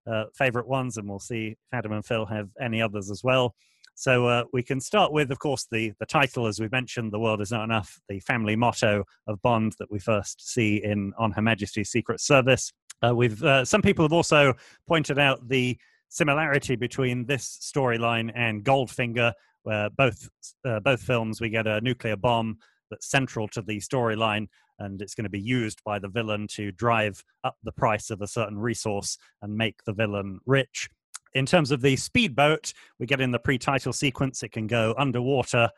[0.06, 3.54] uh, favorite ones, and we'll see if Adam and Phil have any others as well.
[3.94, 7.18] So uh, we can start with, of course, the the title, as we've mentioned, "The
[7.18, 11.32] World Is Not Enough," the family motto of Bond that we first see in On
[11.32, 12.72] Her Majesty's Secret Service.
[13.04, 14.52] Uh, we've uh, some people have also
[14.86, 15.78] pointed out the
[16.08, 19.32] similarity between this storyline and Goldfinger,
[19.62, 20.28] where both
[20.64, 22.58] uh, both films we get a nuclear bomb
[22.90, 24.46] that's central to the storyline,
[24.78, 28.20] and it's going to be used by the villain to drive up the price of
[28.20, 30.88] a certain resource and make the villain rich.
[31.34, 34.42] In terms of the speedboat, we get in the pre-title sequence.
[34.42, 35.68] It can go underwater,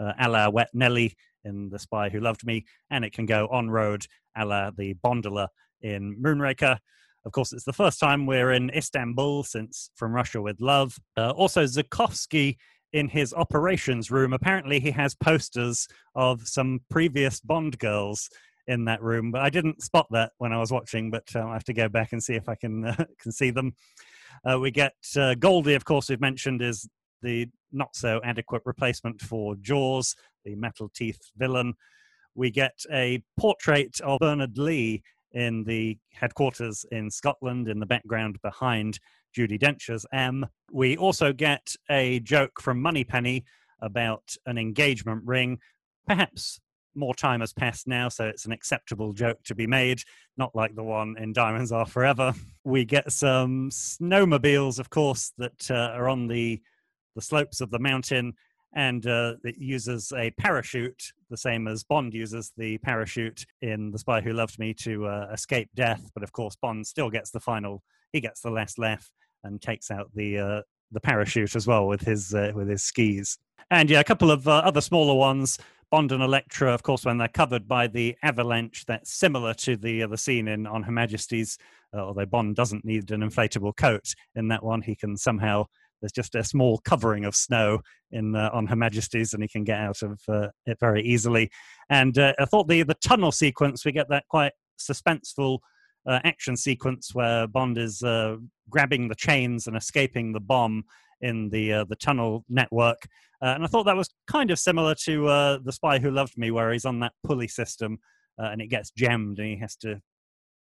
[0.00, 3.48] uh, a la Wet Nellie in The Spy Who Loved Me, and it can go
[3.48, 4.06] on road,
[4.36, 5.48] a la the Bondola
[5.82, 6.78] in Moonraker.
[7.24, 10.98] Of course, it's the first time we're in Istanbul since From Russia with Love.
[11.16, 12.56] Uh, also, Zukovsky
[12.92, 18.28] in his operations room, apparently he has posters of some previous Bond girls
[18.66, 21.10] in that room, but I didn't spot that when I was watching.
[21.10, 23.50] But uh, I have to go back and see if I can uh, can see
[23.50, 23.74] them.
[24.48, 26.88] Uh, we get uh, Goldie, of course, we've mentioned is
[27.22, 30.14] the not so adequate replacement for Jaws,
[30.44, 31.74] the metal teeth villain.
[32.34, 38.38] We get a portrait of Bernard Lee in the headquarters in Scotland in the background
[38.42, 38.98] behind
[39.36, 40.46] Judi Dench's M.
[40.70, 43.44] We also get a joke from Moneypenny
[43.80, 45.58] about an engagement ring,
[46.06, 46.60] perhaps
[46.94, 50.02] more time has passed now, so it's an acceptable joke to be made,
[50.36, 52.34] not like the one in Diamonds Are Forever.
[52.64, 56.60] We get some snowmobiles, of course, that uh, are on the
[57.14, 58.32] the slopes of the mountain,
[58.74, 63.98] and uh, it uses a parachute, the same as Bond uses the parachute in The
[63.98, 66.10] Spy Who Loved Me to uh, escape death.
[66.14, 69.10] But of course, Bond still gets the final; he gets the last laugh
[69.44, 70.62] and takes out the uh,
[70.92, 73.38] the parachute as well with his uh, with his skis.
[73.70, 75.58] And yeah, a couple of uh, other smaller ones.
[75.90, 80.04] Bond and Electra, of course, when they're covered by the avalanche, that's similar to the
[80.04, 81.58] uh, scene in On Her Majesty's.
[81.94, 85.66] Uh, although Bond doesn't need an inflatable coat in that one, he can somehow.
[86.00, 87.80] There's just a small covering of snow
[88.10, 91.50] in uh, on Her Majesty's, and he can get out of uh, it very easily.
[91.90, 95.58] And uh, I thought the the tunnel sequence, we get that quite suspenseful
[96.06, 98.02] uh, action sequence where Bond is
[98.70, 100.84] grabbing the chains and escaping the bomb
[101.22, 103.06] in the uh, the tunnel network.
[103.40, 106.36] Uh, and I thought that was kind of similar to uh, the Spy Who Loved
[106.36, 107.98] Me, where he's on that pulley system
[108.38, 110.00] uh, and it gets jammed, and he has to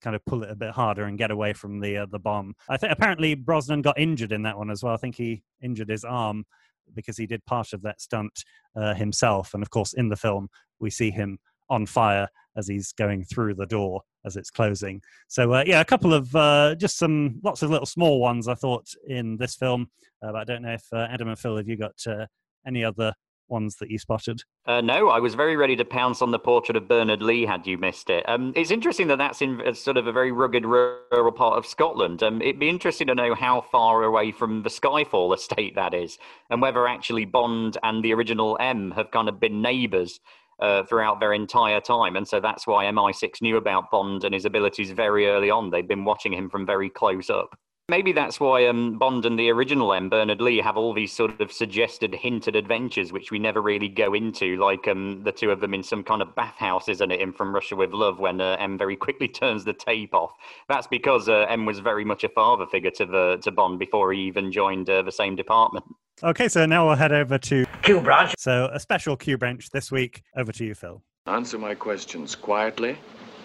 [0.02, 2.56] kind of pull it a bit harder and get away from the uh, the bomb.
[2.70, 4.94] I think apparently Brosnan got injured in that one as well.
[4.94, 6.46] I think he injured his arm
[6.94, 8.44] because he did part of that stunt
[8.76, 9.54] uh, himself.
[9.54, 11.38] And of course, in the film, we see him
[11.72, 15.02] on fire as he's going through the door as it's closing.
[15.28, 18.56] So uh, yeah, a couple of uh, just some lots of little small ones I
[18.56, 19.90] thought in this film.
[20.22, 22.28] Uh, but I don't know if uh, Adam and Phil, have you got uh,
[22.68, 23.14] any other
[23.48, 24.42] ones that you spotted?
[24.66, 27.66] Uh, no, I was very ready to pounce on the portrait of Bernard Lee had
[27.66, 28.28] you missed it.
[28.30, 32.22] Um, it's interesting that that's in sort of a very rugged rural part of Scotland.
[32.22, 36.18] Um, it'd be interesting to know how far away from the Skyfall estate that is,
[36.50, 40.20] and whether actually Bond and the original M have kind of been neighbours
[40.62, 42.16] uh, throughout their entire time.
[42.16, 45.70] And so that's why MI6 knew about Bond and his abilities very early on.
[45.70, 47.57] They'd been watching him from very close up.
[47.89, 51.41] Maybe that's why um, Bond and the original M, Bernard Lee, have all these sort
[51.41, 55.59] of suggested, hinted adventures, which we never really go into, like um, the two of
[55.59, 58.55] them in some kind of bathhouse, isn't it, in From Russia with Love, when uh,
[58.59, 60.32] M very quickly turns the tape off.
[60.70, 64.14] That's because uh, M was very much a father figure to the to Bond before
[64.14, 65.84] he even joined uh, the same department.
[66.24, 68.36] Okay, so now we'll head over to Q branch.
[68.38, 70.22] So a special Q branch this week.
[70.38, 71.02] Over to you, Phil.
[71.26, 72.98] Answer my questions quietly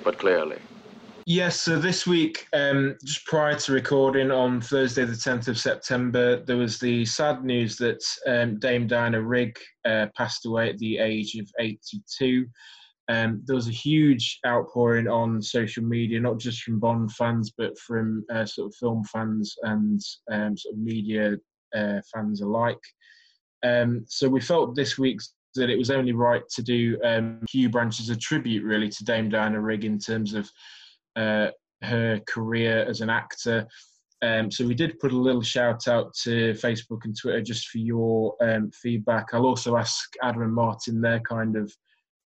[0.06, 0.58] but clearly.
[1.26, 6.44] Yes, so this week, um, just prior to recording on Thursday, the 10th of September,
[6.44, 10.98] there was the sad news that um, Dame Diana Rigg uh, passed away at the
[10.98, 12.46] age of 82.
[13.08, 17.76] Um, there was a huge outpouring on social media, not just from Bond fans, but
[17.76, 20.00] from uh, sort of film fans and
[20.30, 21.36] um, sort of media
[21.76, 22.84] uh, fans alike.
[23.62, 25.20] Um, so we felt this week
[25.54, 29.04] that it was only right to do um, Q Branch as a tribute, really, to
[29.04, 30.50] Dame Diana Rigg in terms of
[31.16, 31.48] uh,
[31.82, 33.66] her career as an actor.
[34.22, 37.78] Um, so we did put a little shout out to Facebook and Twitter just for
[37.78, 39.26] your um, feedback.
[39.32, 41.72] I'll also ask Adam and Martin their kind of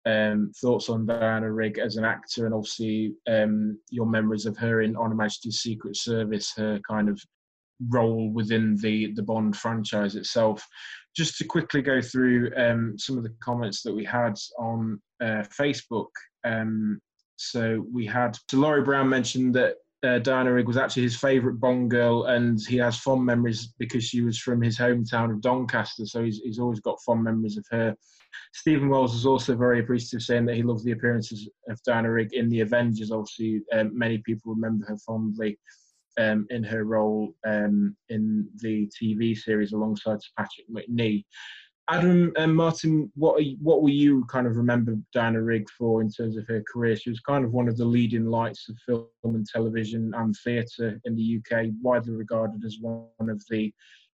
[0.06, 4.82] um, thoughts on Diana Rigg as an actor, and obviously um, your memories of her
[4.82, 7.20] in On Her Majesty's Secret Service, her kind of
[7.88, 10.66] role within the the Bond franchise itself.
[11.16, 15.44] Just to quickly go through um, some of the comments that we had on uh,
[15.60, 16.10] Facebook.
[16.44, 17.02] Um,
[17.36, 21.60] so we had so Laurie Brown mentioned that uh, Diana Rigg was actually his favourite
[21.60, 26.06] Bond girl, and he has fond memories because she was from his hometown of Doncaster.
[26.06, 27.96] So he's, he's always got fond memories of her.
[28.54, 32.34] Stephen Wells was also very appreciative, saying that he loves the appearances of Diana Rigg
[32.34, 33.12] in the Avengers.
[33.12, 35.58] Obviously, um, many people remember her fondly
[36.20, 41.24] um, in her role um, in the TV series alongside Patrick Macnee.
[41.90, 46.12] Adam and Martin, what you, what will you kind of remember Diana Rigg for in
[46.12, 46.96] terms of her career?
[46.96, 51.02] She was kind of one of the leading lights of film and television and theatre
[51.06, 53.74] in the UK, widely regarded as one of the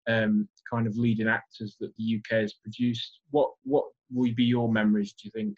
[0.07, 3.20] um, kind of leading actors that the UK has produced.
[3.30, 5.14] What what will be your memories?
[5.14, 5.57] Do you think?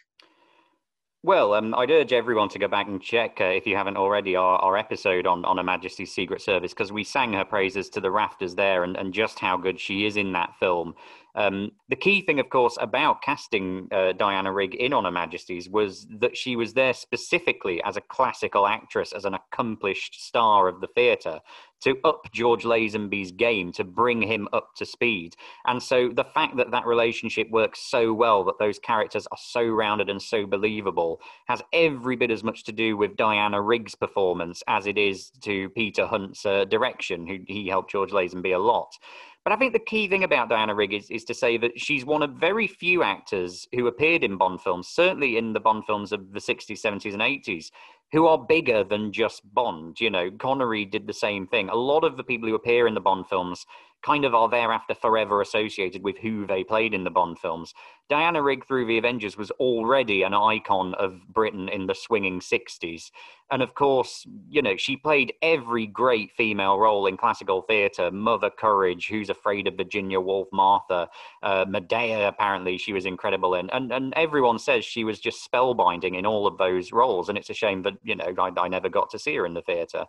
[1.24, 4.36] Well, um, I'd urge everyone to go back and check, uh, if you haven't already,
[4.36, 8.00] our, our episode on, on Her Majesty's Secret Service, because we sang her praises to
[8.02, 10.94] the rafters there and, and just how good she is in that film.
[11.36, 15.68] Um, the key thing, of course, about casting uh, Diana Rigg in On Her Majesty's
[15.68, 20.80] was that she was there specifically as a classical actress, as an accomplished star of
[20.80, 21.40] the theatre,
[21.82, 25.34] to up George Lazenby's game, to bring him up to speed.
[25.66, 29.64] And so the fact that that relationship works so well, that those characters are so
[29.66, 34.62] rounded and so believable, has every bit as much to do with Diana Rigg's performance
[34.68, 38.96] as it is to Peter Hunt's uh, direction, who he helped George Lazenby a lot.
[39.44, 42.06] But I think the key thing about Diana Rigg is, is to say that she's
[42.06, 46.12] one of very few actors who appeared in Bond films, certainly in the Bond films
[46.12, 47.70] of the 60s, 70s, and 80s,
[48.14, 50.00] who are bigger than just Bond.
[50.00, 51.68] You know, Connery did the same thing.
[51.68, 53.66] A lot of the people who appear in the Bond films
[54.04, 57.74] kind of are thereafter forever associated with who they played in the Bond films.
[58.10, 63.10] Diana Rigg through the Avengers was already an icon of Britain in the swinging 60s.
[63.50, 68.50] And of course, you know, she played every great female role in classical theatre Mother
[68.50, 71.08] Courage, Who's Afraid of Virginia Woolf, Martha,
[71.42, 73.70] uh, Medea, apparently, she was incredible in.
[73.70, 77.30] And, and everyone says she was just spellbinding in all of those roles.
[77.30, 79.54] And it's a shame that, you know, I, I never got to see her in
[79.54, 80.04] the theatre.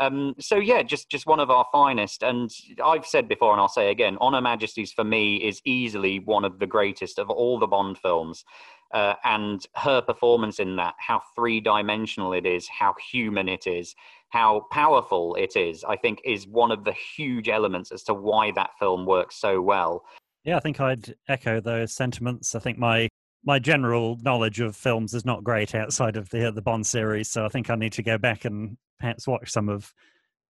[0.00, 2.22] Um, so yeah, just just one of our finest.
[2.22, 2.50] And
[2.84, 6.44] I've said before, and I'll say again, Honor Her Majesty's for me is easily one
[6.44, 8.44] of the greatest of all the Bond films.
[8.92, 13.96] Uh, and her performance in that, how three dimensional it is, how human it is,
[14.28, 18.52] how powerful it is, I think is one of the huge elements as to why
[18.52, 20.04] that film works so well.
[20.44, 22.54] Yeah, I think I'd echo those sentiments.
[22.54, 23.08] I think my
[23.44, 27.44] my general knowledge of films is not great outside of the the Bond series, so
[27.44, 29.92] I think I need to go back and perhaps watch some of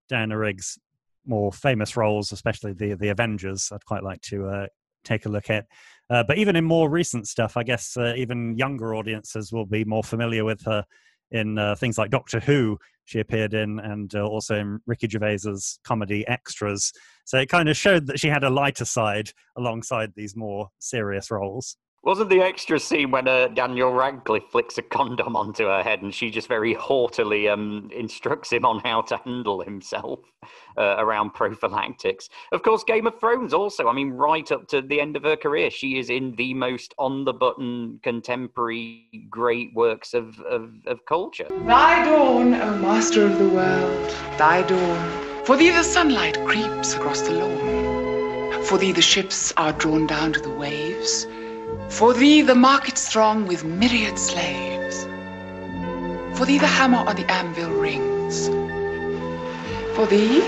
[0.09, 0.79] Diana Rigg's
[1.27, 3.71] more famous roles, especially the the Avengers.
[3.73, 4.67] I'd quite like to uh,
[5.05, 5.67] take a look at.
[6.11, 9.85] Uh, but even in more recent stuff, I guess uh, even younger audiences will be
[9.85, 10.85] more familiar with her
[11.31, 12.79] in uh, things like Doctor Who.
[13.07, 16.93] She appeared in, and uh, also in Ricky Gervais's comedy Extras.
[17.25, 21.31] So it kind of showed that she had a lighter side alongside these more serious
[21.31, 21.77] roles.
[22.05, 26.15] Wasn't the extra scene when uh, Daniel Radcliffe flicks a condom onto her head and
[26.15, 30.19] she just very haughtily um, instructs him on how to handle himself
[30.77, 32.29] uh, around prophylactics?
[32.53, 33.89] Of course, Game of Thrones also.
[33.89, 36.95] I mean, right up to the end of her career, she is in the most
[36.99, 41.49] on the button contemporary great works of, of, of culture.
[41.65, 45.47] Thy dawn, O master of the world, thy dawn.
[45.47, 48.63] For thee the sunlight creeps across the lawn.
[48.65, 51.27] For thee the ships are drawn down to the waves.
[51.91, 55.05] For thee the markets throng with myriad slaves.
[56.37, 58.49] For thee the hammer on the anvil rings.
[59.95, 60.41] For thee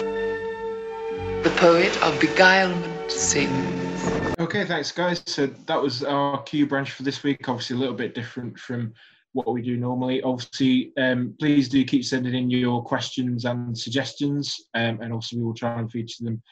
[1.43, 4.37] the poet of beguilement sings.
[4.41, 5.23] Okay, thanks, guys.
[5.27, 7.49] So that was our Q branch for this week.
[7.49, 8.93] Obviously, a little bit different from
[9.33, 10.23] what we do normally.
[10.23, 15.43] Obviously, um, please do keep sending in your questions and suggestions, um, and also we
[15.43, 16.43] will try and feature them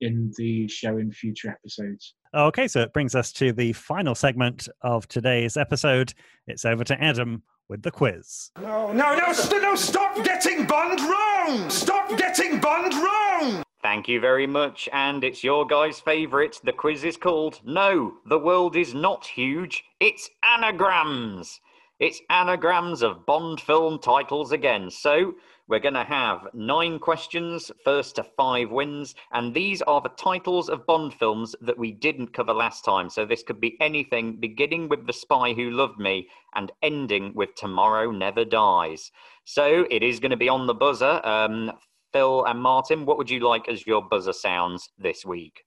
[0.00, 2.14] in the show in future episodes.
[2.34, 6.14] Okay, so it brings us to the final segment of today's episode.
[6.46, 8.50] It's over to Adam with the quiz.
[8.58, 11.68] No, no, no, st- no, stop getting Bond wrong!
[11.68, 13.62] Stop getting Bond wrong!
[13.82, 16.58] Thank you very much, and it's your guy's favourite.
[16.64, 21.60] The quiz is called No, the World is Not Huge, it's Anagrams.
[21.98, 24.90] It's anagrams of Bond film titles again.
[24.90, 25.34] So
[25.68, 30.68] we're going to have nine questions, first to five wins, and these are the titles
[30.68, 33.08] of Bond films that we didn't cover last time.
[33.08, 37.54] So this could be anything beginning with The Spy Who Loved Me and ending with
[37.54, 39.12] Tomorrow Never Dies.
[39.44, 41.24] So it is going to be on the buzzer.
[41.24, 41.72] Um,
[42.12, 45.64] Phil and Martin, what would you like as your buzzer sounds this week?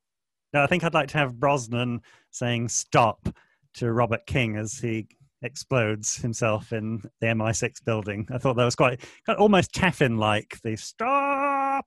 [0.54, 3.30] No, I think I'd like to have Brosnan saying stop
[3.76, 5.08] to Robert King as he
[5.46, 8.28] explodes himself in the MI6 building.
[8.34, 10.60] I thought that was quite, quite almost Taffin like.
[10.64, 11.86] The stop!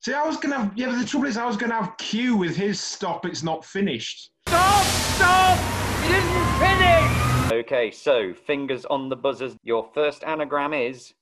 [0.00, 0.58] See, I was gonna.
[0.58, 3.24] have, Yeah, but the trouble is, I was gonna have Q with his stop.
[3.24, 4.30] It's not finished.
[4.46, 4.84] Stop!
[4.84, 5.58] Stop!
[6.04, 7.52] It isn't finished!
[7.52, 9.56] Okay, so fingers on the buzzers.
[9.62, 11.14] Your first anagram is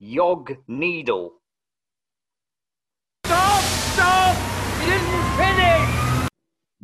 [0.00, 1.34] Yog Needle.
[3.24, 3.62] Stop!
[3.62, 4.36] Stop!
[4.80, 6.28] You didn't finish!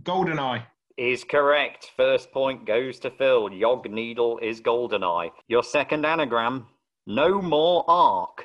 [0.02, 0.64] Goldeneye.
[1.00, 1.92] Is correct.
[1.96, 3.50] First point goes to Phil.
[3.54, 5.30] Yog Needle is Goldeneye.
[5.48, 6.66] Your second anagram,
[7.06, 8.44] no more arc.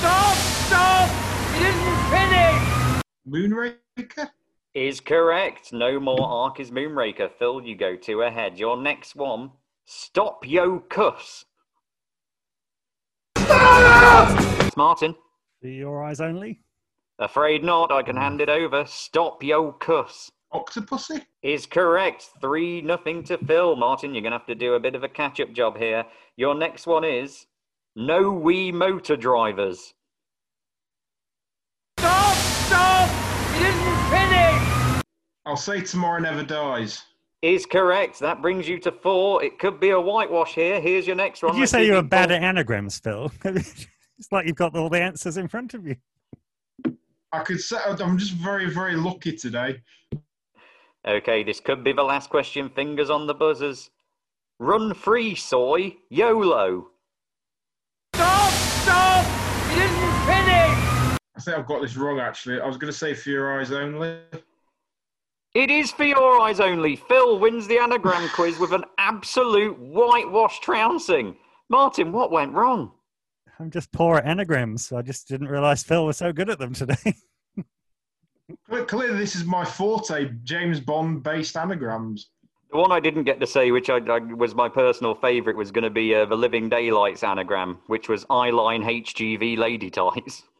[0.00, 0.34] Stop!
[0.34, 1.08] Stop!
[1.54, 3.78] You didn't finish!
[3.94, 4.30] Moonraker.
[4.74, 5.72] Is correct.
[5.72, 7.30] No more arc is Moonraker.
[7.38, 8.58] Phil, you go two ahead.
[8.58, 9.52] Your next one,
[9.84, 11.44] Stop Yo Cuss.
[13.36, 15.14] It's Martin.
[15.62, 16.58] To your eyes only.
[17.20, 17.92] Afraid not.
[17.92, 18.84] I can hand it over.
[18.84, 20.32] Stop Yo Cuss.
[20.52, 21.22] Octopussy.
[21.42, 22.30] Is correct.
[22.40, 23.76] Three nothing to Phil.
[23.76, 26.04] Martin, you're gonna have to do a bit of a catch-up job here.
[26.36, 27.46] Your next one is
[27.94, 29.94] No We Motor Drivers.
[31.98, 32.36] Stop!
[32.36, 33.54] Stop!
[33.54, 35.02] You didn't finish!
[35.44, 37.02] I'll say Tomorrow Never Dies.
[37.42, 38.18] Is correct.
[38.20, 39.44] That brings you to four.
[39.44, 40.80] It could be a whitewash here.
[40.80, 41.52] Here's your next one.
[41.52, 43.30] Did you Let's say you if were can bad at anagrams, Phil?
[43.44, 43.86] it's
[44.32, 45.96] like you've got all the answers in front of you.
[47.32, 49.82] I could say I'm just very, very lucky today.
[51.06, 52.68] Okay, this could be the last question.
[52.68, 53.90] Fingers on the buzzers.
[54.58, 55.96] Run free, soy.
[56.10, 56.88] YOLO.
[58.14, 58.50] Stop!
[58.50, 59.70] Stop!
[59.70, 61.18] You didn't finish!
[61.36, 62.60] I think I've got this wrong actually.
[62.60, 64.18] I was going to say For Your Eyes Only.
[65.56, 66.96] It is for your eyes only.
[66.96, 71.34] Phil wins the anagram quiz with an absolute whitewash trouncing.
[71.70, 72.92] Martin, what went wrong?
[73.58, 74.92] I'm just poor at anagrams.
[74.92, 76.96] I just didn't realize Phil was so good at them today.
[78.68, 80.30] Cle- Clearly, this is my forte.
[80.44, 82.30] James Bond based anagrams.
[82.70, 85.70] The one I didn't get to say, which I, I was my personal favourite, was
[85.70, 90.42] going to be uh, the Living Daylights anagram, which was eyeline HGV lady ties.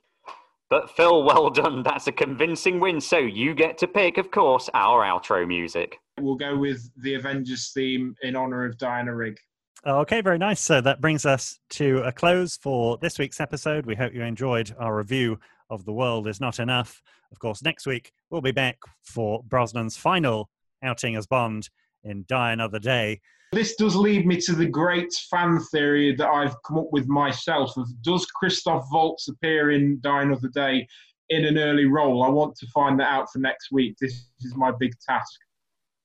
[0.68, 1.84] But Phil, well done.
[1.84, 3.00] That's a convincing win.
[3.00, 6.00] So you get to pick, of course, our outro music.
[6.18, 9.38] We'll go with the Avengers theme in honor of Diana Rigg.
[9.86, 10.60] Okay, very nice.
[10.60, 13.86] So that brings us to a close for this week's episode.
[13.86, 15.38] We hope you enjoyed our review
[15.70, 17.02] of The World Is Not Enough.
[17.32, 20.50] Of course, next week we'll be back for Brosnan's final
[20.82, 21.68] outing as Bond
[22.04, 23.20] in Die Another Day.
[23.52, 27.76] This does lead me to the great fan theory that I've come up with myself
[27.76, 30.86] of does Christoph Waltz appear in Die Another Day
[31.30, 32.22] in an early role?
[32.22, 33.96] I want to find that out for next week.
[34.00, 35.38] This is my big task.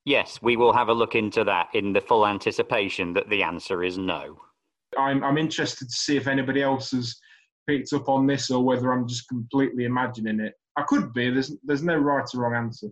[0.05, 3.83] Yes, we will have a look into that in the full anticipation that the answer
[3.83, 4.39] is no.
[4.97, 7.15] I'm, I'm interested to see if anybody else has
[7.67, 10.53] picked up on this or whether I'm just completely imagining it.
[10.77, 11.29] I could be.
[11.29, 12.87] There's there's no right or wrong answer.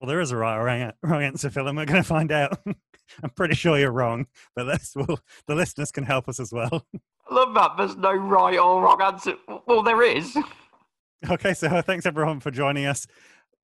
[0.00, 2.30] Well, there is a right or wrong, wrong answer, Phil, and we're going to find
[2.30, 2.58] out.
[3.22, 6.86] I'm pretty sure you're wrong, but that's, well, the listeners can help us as well.
[7.30, 7.76] I love that.
[7.78, 9.34] There's no right or wrong answer.
[9.66, 10.36] Well, there is.
[11.30, 13.06] Okay, so thanks everyone for joining us.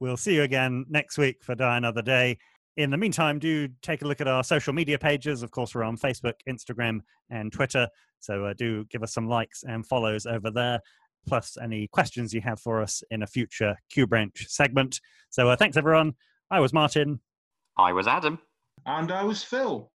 [0.00, 2.38] We'll see you again next week for Die Another Day.
[2.78, 5.42] In the meantime, do take a look at our social media pages.
[5.42, 7.86] Of course, we're on Facebook, Instagram, and Twitter.
[8.18, 10.80] So uh, do give us some likes and follows over there,
[11.26, 15.00] plus any questions you have for us in a future Q Branch segment.
[15.28, 16.14] So uh, thanks everyone.
[16.50, 17.20] I was Martin.
[17.76, 18.38] I was Adam.
[18.86, 19.91] And I was Phil.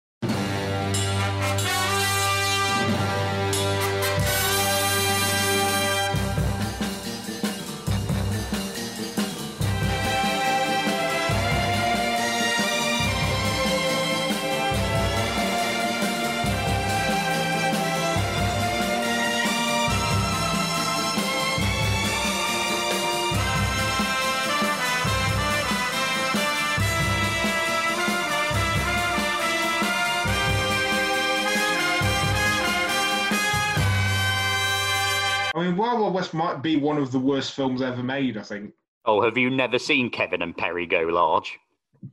[35.63, 38.43] I mean, Wild Wild West might be one of the worst films ever made, I
[38.43, 38.73] think.
[39.05, 41.57] Oh, have you never seen Kevin and Perry go large?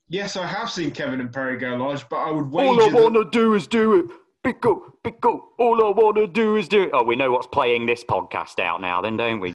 [0.07, 2.69] Yes, I have seen Kevin and Perry go large, but I would wager.
[2.69, 4.05] All I want to do is do it.
[4.43, 5.49] Pickle, pickle.
[5.57, 6.91] All I want to do is do it.
[6.93, 9.47] Oh, we know what's playing this podcast out now, then, don't we?